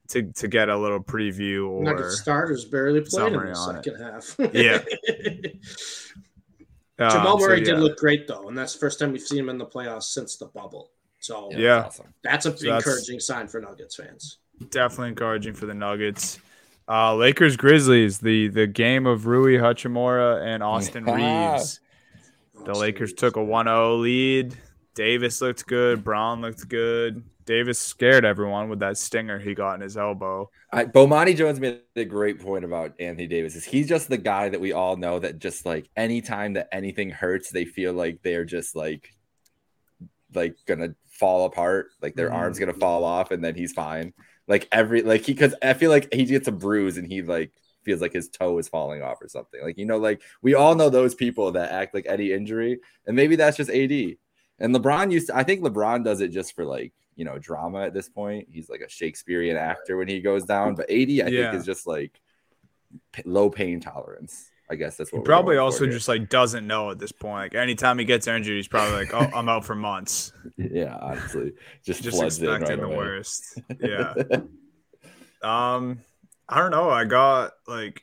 [0.09, 3.85] to to get a little preview or Nugget starters barely played in the on it.
[3.85, 4.37] second half.
[4.53, 4.83] Yeah.
[6.99, 7.65] um, Jamal so Murray yeah.
[7.67, 10.05] did look great though, and that's the first time we've seen him in the playoffs
[10.05, 10.91] since the bubble.
[11.21, 11.81] So Yeah, Yeah.
[11.83, 12.15] that's awesome.
[12.23, 14.39] that's a So that's- encouraging sign for Nuggets fans.
[14.71, 16.39] definitely encouraging for the Nuggets.
[16.91, 21.79] Uh, Lakers Grizzlies, the the game of Rui Hachimura and Austin Reaves.
[22.65, 24.57] The Lakers took a 1-0 lead.
[24.95, 26.03] Davis looked good.
[26.05, 27.23] Brown looked good.
[27.47, 30.51] Davis scared everyone with that stinger he got in his elbow.
[30.73, 33.55] I, Bomani Jones made a great point about Anthony Davis.
[33.57, 37.11] Is he's just the guy that we all know that just like anytime that anything
[37.11, 39.15] hurts, they feel like they're just like
[40.35, 42.35] like gonna fall apart, like their Mhm.
[42.35, 44.13] arm's gonna fall off, and then he's fine.
[44.51, 47.53] Like every like he because I feel like he gets a bruise and he like
[47.85, 49.63] feels like his toe is falling off or something.
[49.63, 53.15] Like you know, like we all know those people that act like any injury, and
[53.15, 54.17] maybe that's just AD.
[54.59, 57.83] And LeBron used to, I think LeBron does it just for like, you know, drama
[57.83, 58.49] at this point.
[58.51, 60.75] He's like a Shakespearean actor when he goes down.
[60.75, 61.51] But AD, I Yeah.
[61.51, 62.21] think, is just like
[63.25, 64.51] low pain tolerance.
[64.71, 67.35] I guess that's He what we're probably also just like doesn't know at this point.
[67.35, 71.53] Like anytime he gets injured, he's probably like, "Oh, I'm out for months." yeah, honestly,
[71.85, 72.97] just, Just floods in right expecting the away.
[72.97, 73.61] worst.
[73.81, 74.15] Yeah.
[75.43, 76.01] Um,
[76.51, 76.91] I don't know.
[76.91, 78.03] I got like,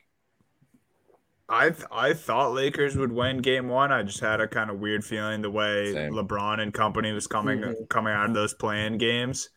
[1.48, 3.92] I th- I thought Lakers would win Game One.
[3.92, 6.14] I just had a kind of weird feeling the way Same.
[6.14, 7.88] LeBron and company was coming Mhm.
[7.88, 9.50] coming out of those playing games.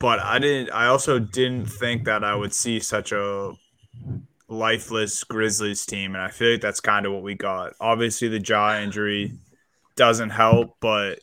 [0.00, 0.72] But I didn't.
[0.72, 3.52] I also didn't think that I would see such a
[4.48, 7.74] lifeless Grizzlies team, and I feel like that's kind of what we got.
[7.80, 9.32] Obviously, the jaw injury
[9.96, 11.20] doesn't help, but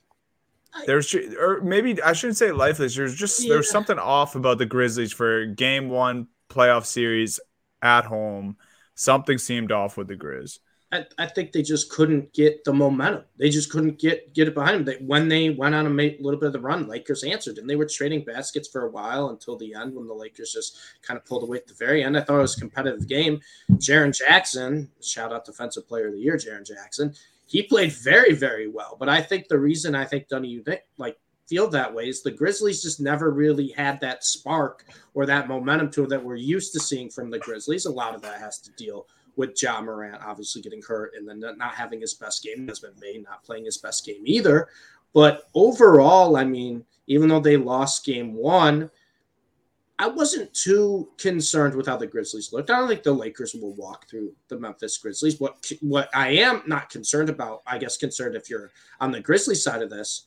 [0.85, 2.95] there's or maybe I shouldn't say lifeless.
[2.95, 7.39] There's just there's something off about the Grizzlies for game one playoff series
[7.81, 8.57] at home.
[8.93, 10.59] Something seemed off with the Grizz.
[10.91, 13.23] I, I think they just couldn't get the momentum.
[13.37, 14.85] They just couldn't get get it behind them.
[14.85, 17.69] They, when they went on a ma- little bit of the run, Lakers answered, and
[17.69, 21.17] they were trading baskets for a while until the end when the Lakers just kind
[21.17, 22.17] of pulled away at the very end.
[22.17, 23.41] I thought it was a competitive game.
[23.73, 27.13] Jaren Jackson, shout out Defensive Player of the Year, Jaren Jackson.
[27.47, 30.63] He played very very well, but I think the reason I think Dunny
[30.97, 31.17] like
[31.47, 35.91] feel that way is the Grizzlies just never really had that spark or that momentum
[35.91, 37.85] to that we're used to seeing from the Grizzlies.
[37.85, 41.39] A lot of that has to deal with Ja Morant obviously getting hurt and then
[41.57, 42.65] not having his best game.
[42.65, 44.69] Desmond Bane not playing his best game either.
[45.13, 48.89] But overall, I mean, even though they lost game one,
[49.97, 52.69] I wasn't too concerned with how the Grizzlies looked.
[52.69, 55.39] I don't think the Lakers will walk through the Memphis Grizzlies.
[55.39, 59.63] What what I am not concerned about, I guess concerned if you're on the Grizzlies
[59.63, 60.23] side of this,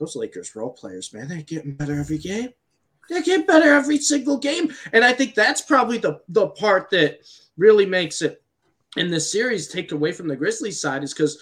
[0.00, 2.50] those Lakers role players, man, they're getting better every game.
[3.08, 4.72] They're getting better every single game.
[4.92, 7.20] And I think that's probably the, the part that
[7.56, 8.42] really makes it
[8.96, 11.40] in this series take away from the Grizzlies side is because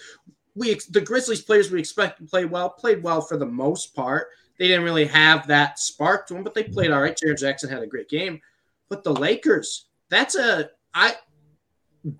[0.55, 4.27] we the Grizzlies players we expect to play well played well for the most part.
[4.57, 6.73] They didn't really have that spark to them, but they mm-hmm.
[6.73, 7.17] played all right.
[7.17, 8.41] Jared Jackson had a great game.
[8.89, 11.15] But the Lakers, that's a I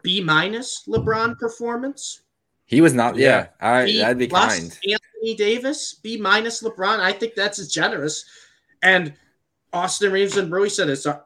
[0.01, 2.21] B minus LeBron performance.
[2.65, 3.15] He was not.
[3.15, 4.77] Yeah, I B that'd be kind.
[4.89, 6.99] Anthony Davis, B minus LeBron.
[6.99, 8.25] I think that's as generous.
[8.81, 9.13] And
[9.76, 11.05] Austin Reaves and Rui said it's.
[11.05, 11.19] Uh,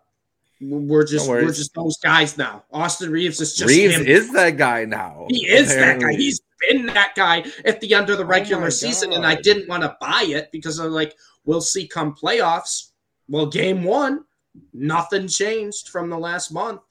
[0.62, 2.66] we're just we're just those guys now.
[2.74, 4.08] Austin Reaves is just Reaves him.
[4.08, 5.26] is that guy now.
[5.30, 6.06] He is apparently.
[6.06, 6.18] that guy.
[6.18, 9.36] He's been that guy at the end of the oh regular oh season, and I
[9.36, 12.90] didn't want to buy it because I'm like, we'll see come playoffs.
[13.30, 14.26] Well, game one,
[14.74, 16.82] nothing changed from the last month.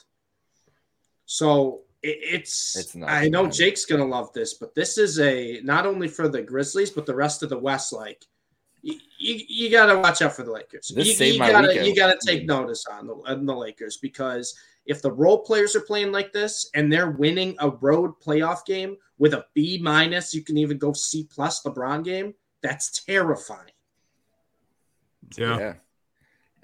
[1.26, 5.84] So it, it's, it's I know Jake's gonna love this, but this is a not
[5.84, 8.24] only for the Grizzlies, but the rest of the West, like
[8.82, 10.92] you, you, got to watch out for the Lakers.
[10.94, 14.56] This you, you gotta, you got to take notice on the, on the Lakers because
[14.86, 18.96] if the role players are playing like this and they're winning a road playoff game
[19.18, 22.34] with a B minus, you can even go C plus LeBron game.
[22.62, 23.72] That's terrifying.
[25.36, 25.58] Yeah.
[25.58, 25.74] yeah.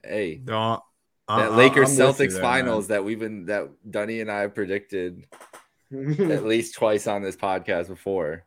[0.02, 0.82] Hey, no,
[1.28, 2.96] that uh, Lakers Celtics finals man.
[2.96, 5.26] that we've been that Dunny and I predicted
[5.92, 8.44] at least twice on this podcast before.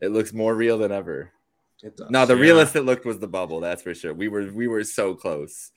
[0.00, 1.32] It looks more real than ever.
[2.10, 2.40] No, the yeah.
[2.40, 3.60] realist it looked was the bubble.
[3.60, 4.12] That's for sure.
[4.12, 5.70] We were we were so close.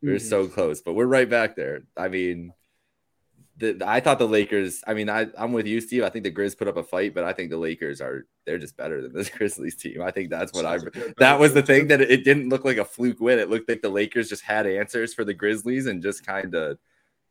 [0.00, 0.28] We were mm-hmm.
[0.28, 1.82] so close, but we're right back there.
[1.96, 2.52] I mean,
[3.56, 4.82] the, I thought the Lakers.
[4.86, 6.04] I mean, I I'm with you, Steve.
[6.04, 8.58] I think the Grizz put up a fight, but I think the Lakers are they're
[8.58, 10.00] just better than this Grizzlies team.
[10.00, 10.78] I think that's what I.
[11.18, 13.40] That was the thing that it didn't look like a fluke win.
[13.40, 16.78] It looked like the Lakers just had answers for the Grizzlies and just kind of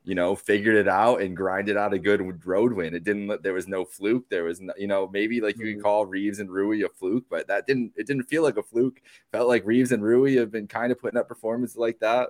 [0.07, 2.95] you know, figured it out and grinded out a good road win.
[2.95, 3.43] It didn't.
[3.43, 4.29] There was no fluke.
[4.29, 5.81] There was, no, you know, maybe like you can mm-hmm.
[5.81, 7.91] call Reaves and Rui a fluke, but that didn't.
[7.97, 9.01] It didn't feel like a fluke.
[9.33, 12.29] Felt like Reaves and Rui have been kind of putting up performances like that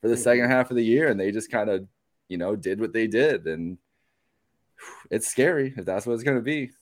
[0.00, 0.52] for the second mm-hmm.
[0.52, 1.86] half of the year, and they just kind of,
[2.28, 3.78] you know, did what they did, and
[5.08, 6.72] it's scary if that's what it's going to be.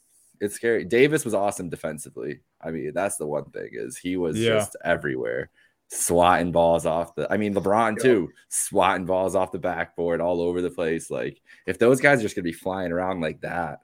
[0.41, 0.87] It's scary.
[0.87, 2.41] Davis was awesome defensively.
[2.63, 4.55] I mean, that's the one thing is he was yeah.
[4.55, 5.51] just everywhere
[5.93, 10.63] swatting balls off the I mean LeBron too, swatting balls off the backboard all over
[10.63, 11.11] the place.
[11.11, 13.81] Like if those guys are just gonna be flying around like that,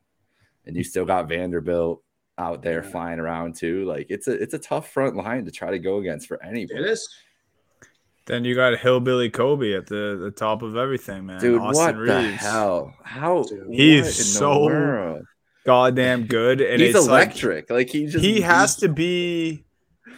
[0.64, 2.02] and you still got Vanderbilt
[2.38, 2.90] out there yeah.
[2.90, 5.98] flying around too, like it's a it's a tough front line to try to go
[5.98, 6.80] against for anybody.
[6.80, 7.08] It is.
[8.26, 11.40] Then you got Hillbilly Kobe at the, the top of everything, man.
[11.40, 12.10] Dude, Austin what Reaves.
[12.10, 12.92] the hell?
[13.04, 15.22] How he's so
[15.64, 17.70] goddamn good, and he's electric.
[17.70, 19.65] Like, like, he just he has to be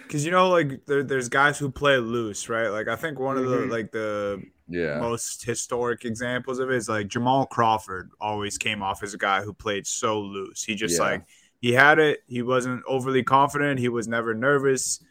[0.03, 3.37] because you know like there, there's guys who play loose right like i think one
[3.37, 3.45] mm-hmm.
[3.45, 3.71] of the mm-hmm.
[3.71, 9.03] like the yeah most historic examples of it is like jamal crawford always came off
[9.03, 11.05] as a guy who played so loose he just yeah.
[11.05, 11.25] like
[11.61, 15.03] he had it he wasn't overly confident he was never nervous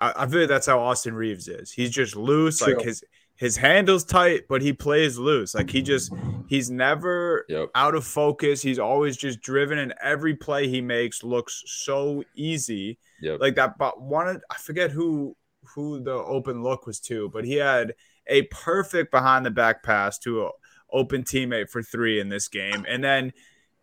[0.00, 2.74] i, I feel like that's how austin reaves is he's just loose True.
[2.74, 3.02] like his
[3.36, 5.54] his handle's tight, but he plays loose.
[5.54, 6.12] Like he just
[6.46, 7.68] he's never yep.
[7.74, 8.62] out of focus.
[8.62, 12.98] He's always just driven, and every play he makes looks so easy.
[13.24, 13.40] Yep.
[13.40, 15.34] Like that, but one I forget who
[15.74, 17.94] who the open look was to, but he had
[18.26, 20.50] a perfect behind the back pass to a
[20.92, 23.32] open teammate for three in this game, and then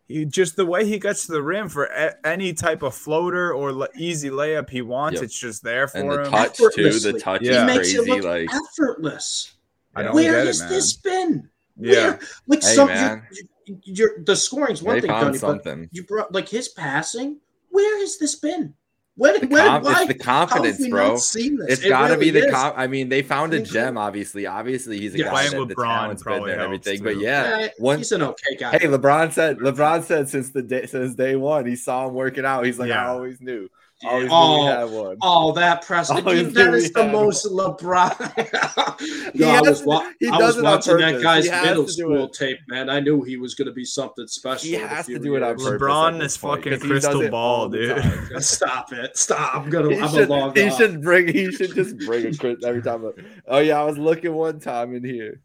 [0.06, 3.52] he just the way he gets to the rim for a, any type of floater
[3.52, 5.24] or le- easy layup he wants, yep.
[5.24, 6.30] it's just there for and the him.
[6.30, 7.66] touch too, the touch yeah.
[7.68, 8.10] is crazy.
[8.12, 9.54] It like effortless.
[9.96, 11.48] I don't Where has it, this been?
[11.76, 12.20] Yeah, Where?
[12.46, 15.88] like hey, some you're, you're, the scoring's one they thing, Tony, something.
[15.90, 17.40] you brought like his passing.
[17.70, 18.74] Where has this been?
[19.14, 21.14] When, the when, com- why, it's the confidence, bro.
[21.16, 23.98] It's it got to really be the com- I mean, they found a gem.
[23.98, 26.98] Obviously, obviously, he's a yeah, guy that the talent's been there and everything.
[26.98, 27.04] Too.
[27.04, 28.70] But yeah, yeah one, he's an okay guy.
[28.70, 29.58] Hey, LeBron said.
[29.58, 32.64] LeBron said since the day since day one, he saw him working out.
[32.64, 33.04] He's like, yeah.
[33.04, 33.68] I always knew.
[34.04, 36.08] Always oh, oh, that press.
[36.08, 37.76] That is the most one.
[37.76, 39.34] LeBron.
[39.34, 42.90] Yo, I was, wa- I was watching that guy's middle school tape, man.
[42.90, 44.68] I knew he was going to be something special.
[44.68, 45.82] He has to do it on purpose.
[45.82, 48.02] LeBron is fucking crystal ball, dude.
[48.42, 49.16] Stop it.
[49.16, 49.54] Stop.
[49.54, 50.76] I'm going to, I'm should, log He off.
[50.76, 53.08] should bring, he should just bring a every time.
[53.46, 55.40] Oh, yeah, I was looking one time in here.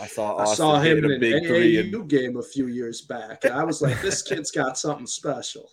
[0.00, 3.00] I saw Austin I saw him in a big an AAU game a few years
[3.00, 3.44] back.
[3.44, 5.68] And I was like, this kid's got something special.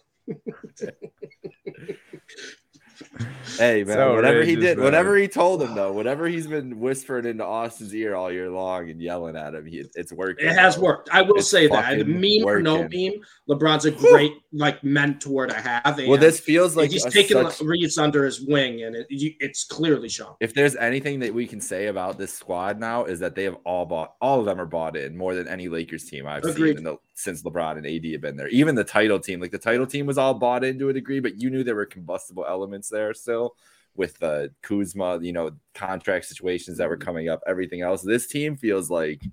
[3.57, 4.83] Hey man, So whatever he did, man.
[4.83, 8.89] whatever he told him though, whatever he's been whispering into Austin's ear all year long
[8.89, 10.47] and yelling at him, he, it's working.
[10.47, 10.85] It has bro.
[10.85, 11.09] worked.
[11.11, 11.97] I will It's say that.
[11.97, 13.13] The fucking meme or no working.
[13.47, 15.97] meme, LeBron's a great like mentor to have.
[16.07, 20.09] Well, this feels like he's taking such- Reeves under his wing, and it, it's clearly
[20.09, 20.35] shown.
[20.39, 23.57] if there's anything that we can say about this squad now is that they have
[23.65, 26.69] all bought all of them are bought in more than any Lakers team I've Agreed.
[26.69, 28.47] seen in the, since LeBron and AD have been there.
[28.49, 31.41] Even the title team, like the title team was all bought into a degree, but
[31.41, 33.55] you knew there were combustible elements there still
[33.95, 37.05] with the Kuzma, you know, contract situations that were mm-hmm.
[37.05, 38.03] coming up, everything else.
[38.03, 39.23] This team feels like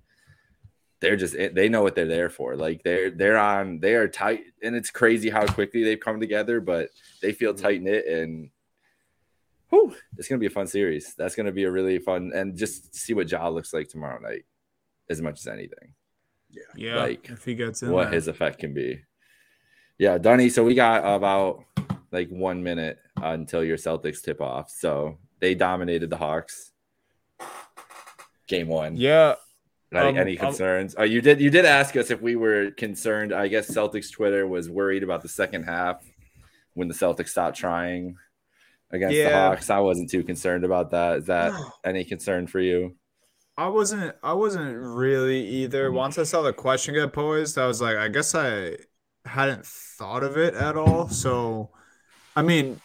[1.01, 2.57] they're just they know what they're there for.
[2.57, 6.63] Like they're they're on they are tight and it's crazy how quickly they've come together,
[6.63, 6.89] but
[7.21, 7.63] they feel mm-hmm.
[7.63, 8.49] tight knit and
[9.69, 11.15] whew, it's gonna be a fun series.
[11.19, 14.47] That's gonna be a really fun and just see what Ja looks like tomorrow night
[15.11, 15.93] as much as anything.
[16.77, 18.15] Yeah, Like, if he gets in what there.
[18.15, 19.03] his effect can be.
[19.99, 20.49] Yeah, Dunny.
[20.51, 21.65] So we got about
[22.11, 24.71] like one minute until your Celtics tip off.
[24.71, 26.73] So they dominated the Hawks.
[28.47, 28.97] Game one.
[28.97, 29.35] yeah,
[29.93, 30.95] Any, Um, any um, concerns?
[30.99, 31.41] Oh, you did.
[31.41, 33.33] You did ask us if we were concerned.
[33.33, 36.05] I guess Celtics Twitter was worried about the second half
[36.75, 38.17] when the Celtics stopped trying
[38.91, 39.71] against the Hawks.
[39.71, 41.19] I wasn't too concerned about that.
[41.19, 41.71] Is that No.
[41.85, 42.97] any concern for you?
[43.57, 44.17] I wasn't.
[44.23, 45.91] I wasn't really either.
[45.91, 45.95] Mm.
[45.95, 48.77] Once I saw the question get posed, I was like, I guess I
[49.25, 51.09] hadn't thought of it at all.
[51.09, 51.71] So,
[52.35, 52.81] I mean,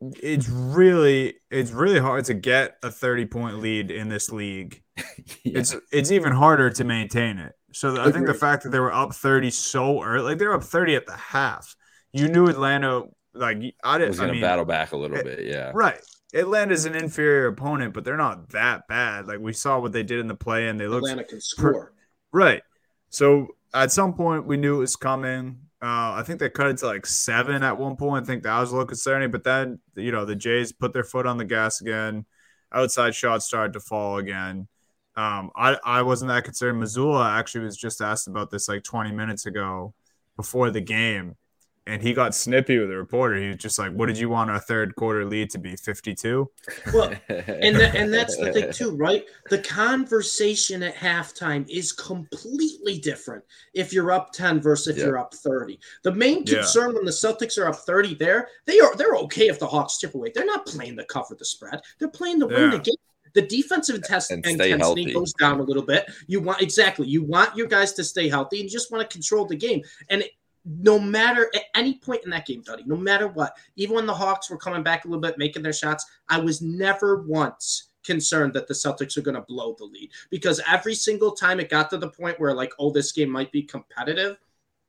[0.00, 4.82] it's really, it's really hard to get a thirty point lead in this league.
[5.44, 5.58] Yeah.
[5.60, 7.52] It's it's even harder to maintain it.
[7.72, 10.54] So I think the fact that they were up thirty so early, like they were
[10.54, 11.74] up thirty at the half.
[12.12, 13.02] You knew Atlanta,
[13.34, 14.10] like I didn't.
[14.10, 15.44] was I going to mean, battle back a little it- bit.
[15.46, 15.72] Yeah.
[15.74, 15.98] Right.
[16.34, 19.26] Atlanta's an inferior opponent, but they're not that bad.
[19.26, 21.92] Like we saw what they did in the play, and they looked Atlanta can score.
[22.32, 22.62] right.
[23.10, 25.58] So at some point, we knew it was coming.
[25.82, 28.24] Uh, I think they cut it to like seven at one point.
[28.24, 29.30] I think that was a little concerning.
[29.30, 32.24] But then, you know, the Jays put their foot on the gas again.
[32.72, 34.68] Outside shots started to fall again.
[35.16, 36.82] Um, I, I wasn't that concerned.
[36.82, 39.92] Mazzulla actually was just asked about this like 20 minutes ago
[40.36, 41.36] before the game.
[41.84, 43.34] And he got snippy with the reporter.
[43.36, 45.74] He was just like, What did you want our third quarter lead to be?
[45.74, 46.48] 52?
[46.94, 49.24] Well, and the, and that's the thing too, right?
[49.50, 53.42] The conversation at halftime is completely different
[53.74, 55.06] if you're up 10 versus if Yeah.
[55.06, 55.78] you're up 30.
[56.04, 56.58] The main Yeah.
[56.58, 59.98] concern when the Celtics are up 30 there, they are they're okay if the Hawks
[59.98, 60.30] chip away.
[60.34, 61.80] They're not playing to cover the spread.
[61.98, 62.94] They're playing to win the game.
[63.34, 65.12] The defensive intens- And stay intensity healthy.
[65.14, 66.04] goes down a little bit.
[66.26, 67.06] You want exactly.
[67.08, 69.80] You want your guys to stay healthy and you just want to control the game.
[70.10, 70.32] And it,
[70.64, 74.14] no matter at any point in that game, Duddy, no matter what, even when the
[74.14, 78.52] Hawks were coming back a little bit, making their shots, I was never once concerned
[78.54, 81.90] that the Celtics are going to blow the lead because every single time it got
[81.90, 84.38] to the point where like, oh, this game might be competitive,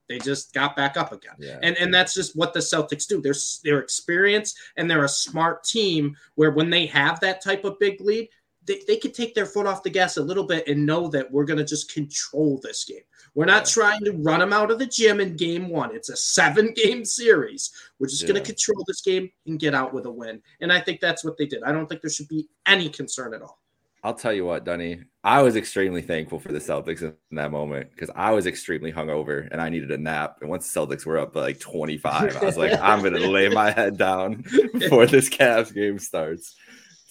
[0.09, 1.34] they just got back up again.
[1.39, 1.59] yeah.
[1.63, 3.21] And and that's just what the Celtics do.
[3.21, 7.80] They're they're experienced and they're a smart team where when they have that type of
[7.80, 8.30] big lead,
[8.66, 11.32] they, they can take their foot off the gas a little bit and know that
[11.32, 13.01] we're going to just control this game.
[13.36, 13.74] We're not Yeah.
[13.84, 15.95] trying to run them out of the gym in game one.
[15.95, 17.72] It's a seven game series.
[17.99, 20.41] We're just going to control this game and get out with a win.
[20.61, 21.64] And I think that's what they did.
[21.64, 23.59] I don't think there should be any concern at all.
[24.05, 24.99] I'll tell you what, Dunny.
[25.24, 29.47] I was extremely thankful for the Celtics in that moment because I was extremely hungover
[29.49, 30.39] and I needed a nap.
[30.41, 33.47] And once the Celtics were up by like 25, I was like, I'm gonna lay
[33.47, 34.43] my head down
[34.74, 36.53] before this Cavs game starts.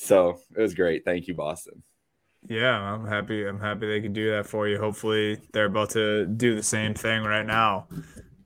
[0.02, 1.04] So it was great.
[1.04, 1.82] Thank you, Boston.
[2.48, 3.46] Yeah, I'm happy.
[3.46, 4.78] I'm happy they could do that for you.
[4.78, 7.86] Hopefully, they're about to do the same thing right now.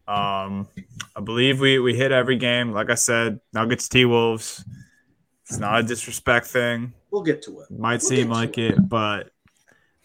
[0.07, 0.69] Um,
[1.17, 2.73] I believe we we hit every game.
[2.73, 4.65] Like I said, Nuggets T Wolves.
[5.49, 6.93] It's not a disrespect thing.
[7.11, 7.71] We'll get to it.
[7.71, 8.73] Might We'll seem like it.
[8.75, 9.31] it, but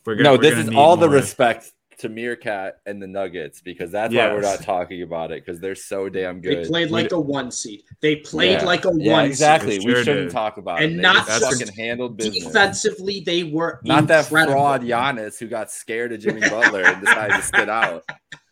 [0.05, 0.29] we're gonna.
[0.29, 1.69] No, we're this gonna is need all the respect
[2.01, 5.75] to Meerkat and the Nuggets because that's why we're not talking about it because they're
[5.75, 6.51] so damn good.
[6.51, 6.67] They good.
[6.67, 7.81] played We like d- a one seed.
[8.01, 8.65] They played Yeah.
[8.65, 9.77] like a yeah, one exactly.
[9.77, 10.33] They we sure shouldn't did.
[10.33, 10.95] talk about And it.
[10.97, 12.33] They not just just fucking handled seed.
[12.33, 12.51] business.
[12.53, 17.35] Defensively, they were Not that fraud Giannis who got scared of Jimmy Butler and decided
[17.37, 18.03] to sit out.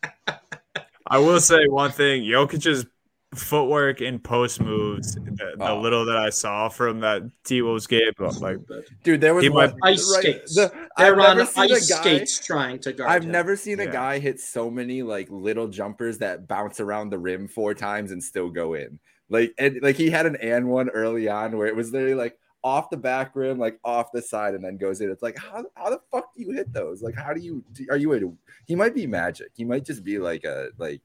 [1.06, 2.86] I will say one thing: Jokic's
[3.34, 5.14] footwork and post moves.
[5.14, 5.80] The, the Oh.
[5.80, 8.10] little that I saw from that T Wolves game,
[8.40, 8.58] like
[9.04, 10.54] Dude, there was He one might- Ice skates.
[10.56, 12.00] the- They're I've on never seen ice a guy.
[12.00, 13.10] skates trying to guard.
[13.10, 13.30] I've him.
[13.30, 17.46] never seen a guy hit so many like little jumpers that bounce around the rim
[17.48, 18.98] four times and still go in.
[19.28, 22.36] Like and like he had an and one early on where it was literally like
[22.64, 25.08] off the back rim, like off the side, and then goes in.
[25.10, 27.00] It's like how how the fuck do you hit those?
[27.00, 28.20] Like how do you do, are you a
[28.66, 29.52] he might be magic.
[29.54, 31.00] He might just be like a like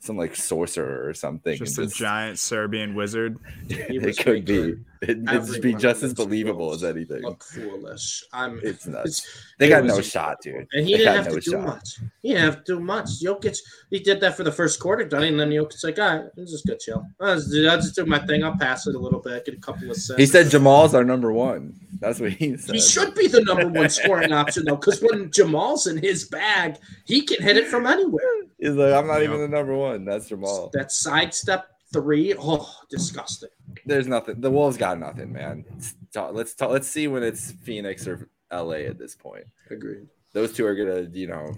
[0.00, 1.56] some like sorcerer or something.
[1.56, 3.38] Just a giant Serbian wizard.
[3.68, 4.76] It could be.
[5.02, 7.22] It, it'd just be just as believable as anything.
[7.22, 8.24] Look foolish.
[8.32, 8.60] I'm.
[8.62, 9.44] It's nuts.
[9.58, 10.66] They got was no shot, dude.
[10.72, 11.66] And he They didn't have no to do shot.
[11.66, 11.88] much.
[12.22, 13.08] He didn't have to do much.
[13.22, 13.58] Jokic,
[13.90, 16.50] he did that for the first quarter, Donnie, and then Jokic's like, all right, it's
[16.52, 17.06] just good chill.
[17.20, 18.42] I'll just, do- I'll just do my thing.
[18.44, 20.16] I'll pass it a little bit, get a couple of assists.
[20.16, 21.74] He said Jamal's our number one.
[22.00, 22.74] That's what he said.
[22.74, 26.76] He should be the number one scoring option though, because when Jamal's in his bag,
[27.04, 28.22] he can hit it from anywhere.
[28.58, 29.24] He's like, I'm not Yeah.
[29.28, 30.04] even the number one.
[30.04, 30.70] That's Jamal.
[30.72, 33.48] That sidestep three, oh, disgusting.
[33.88, 34.40] There's nothing.
[34.40, 35.64] The Wolves got nothing, man.
[35.70, 39.44] Let's talk, let's talk, let's see when it's Phoenix or LA at this point.
[39.70, 40.06] Agreed.
[40.32, 41.54] Those two are gonna, you know,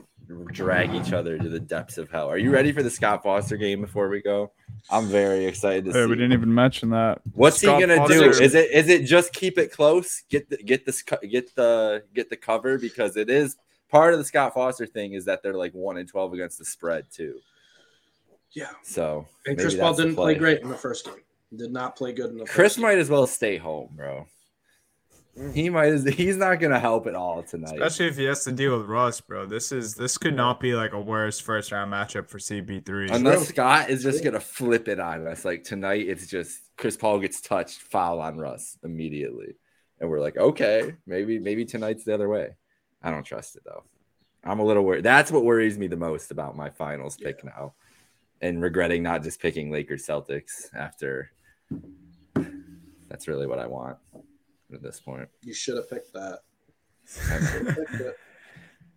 [0.53, 2.29] drag each other to the depths of hell.
[2.31, 4.53] Are you ready for the Scott Foster game before we go?
[4.89, 6.09] I'm very excited to Hey, see.
[6.09, 7.21] we didn't even mention that.
[7.35, 8.31] What's Scott he gonna do?
[8.31, 10.23] Is it is it just keep it close?
[10.31, 13.57] Get the get this get the get the cover because it is
[13.91, 16.65] part of the Scott Foster thing is that they're like one and twelve against the
[16.65, 17.41] spread too.
[18.53, 18.71] Yeah.
[18.85, 20.39] So And maybe Chris Paul didn't play play.
[20.39, 21.15] great in the first game.
[21.55, 22.49] Did not play good enough.
[22.49, 22.83] Chris game.
[22.83, 24.27] might as well stay home, bro.
[25.37, 25.55] Mm.
[25.55, 25.89] He might.
[25.93, 27.75] as- He's not gonna help at all tonight.
[27.81, 29.47] Especially if he has to deal with Russ, bro.
[29.47, 33.11] This is this could not be like a worse first round matchup for CP3.
[33.13, 33.45] Unless True.
[33.47, 35.45] Scott is just gonna flip it on us.
[35.45, 39.55] Like tonight, it's just Chris Paul gets touched, foul on Russ immediately,
[40.01, 42.51] and we're like, okay, maybe maybe tonight's the other way.
[43.03, 43.85] I don't trust it though.
[44.45, 45.05] I'm a little worried.
[45.05, 47.75] That's what worries me the most about my finals pick now,
[48.41, 51.31] and regretting not just picking Lakers Celtics after.
[53.09, 53.97] That's really what I want
[54.73, 55.29] at this point.
[55.43, 56.41] You should have picked that.
[57.31, 57.75] I.
[57.75, 58.17] Picked.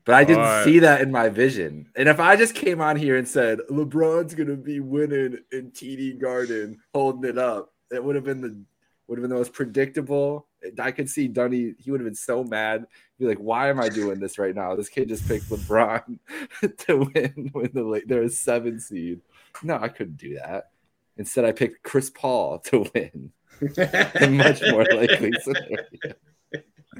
[0.05, 0.65] But I didn't Alright.
[0.65, 1.87] see that in my vision.
[1.95, 6.19] And if I just came on here and said LeBron's gonna be winning in TD
[6.19, 8.59] Garden, holding it up, it would have been the
[9.07, 10.47] would have been the most predictable.
[10.79, 11.73] I could see Dunny.
[11.77, 12.85] He would have been so mad.
[13.19, 14.75] Be like, "Why am I doing this right now?
[14.75, 16.19] This kid just picked LeBron
[16.79, 19.21] to win when the late there was seven seed.
[19.61, 20.71] No, I couldn't do that.
[21.17, 23.31] Instead, I picked Chris Paul to win.
[23.59, 25.77] The much more likely scenario.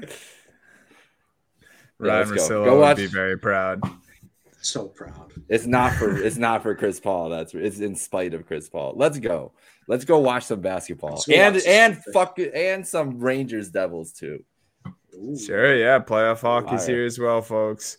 [1.98, 2.54] Ryen let's go.
[2.60, 3.80] Russillo Go would be very proud.
[4.60, 5.32] so proud.
[5.48, 7.28] It's not for it's not for Chris Paul.
[7.28, 8.94] That's it's in spite of Chris Paul.
[8.96, 9.52] Let's go.
[9.88, 14.42] Let's go watch some basketball Let's and and some- fuck and some Rangers Devils too.
[15.14, 15.38] Ooh.
[15.38, 15.98] Sure, yeah.
[15.98, 16.88] Playoff hockey's Alright.
[16.88, 17.98] here as well, folks.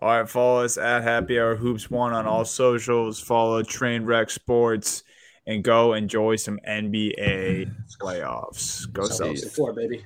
[0.00, 3.20] All right, follow us at Happy Hour Hoops One on all socials.
[3.20, 5.02] Follow Trainwreck Sports
[5.46, 8.06] and go enjoy some NBA mm-hmm.
[8.06, 8.90] playoffs.
[8.92, 9.44] Go Celtics.
[9.44, 9.44] Celtics.
[9.44, 10.04] Celtics four, baby.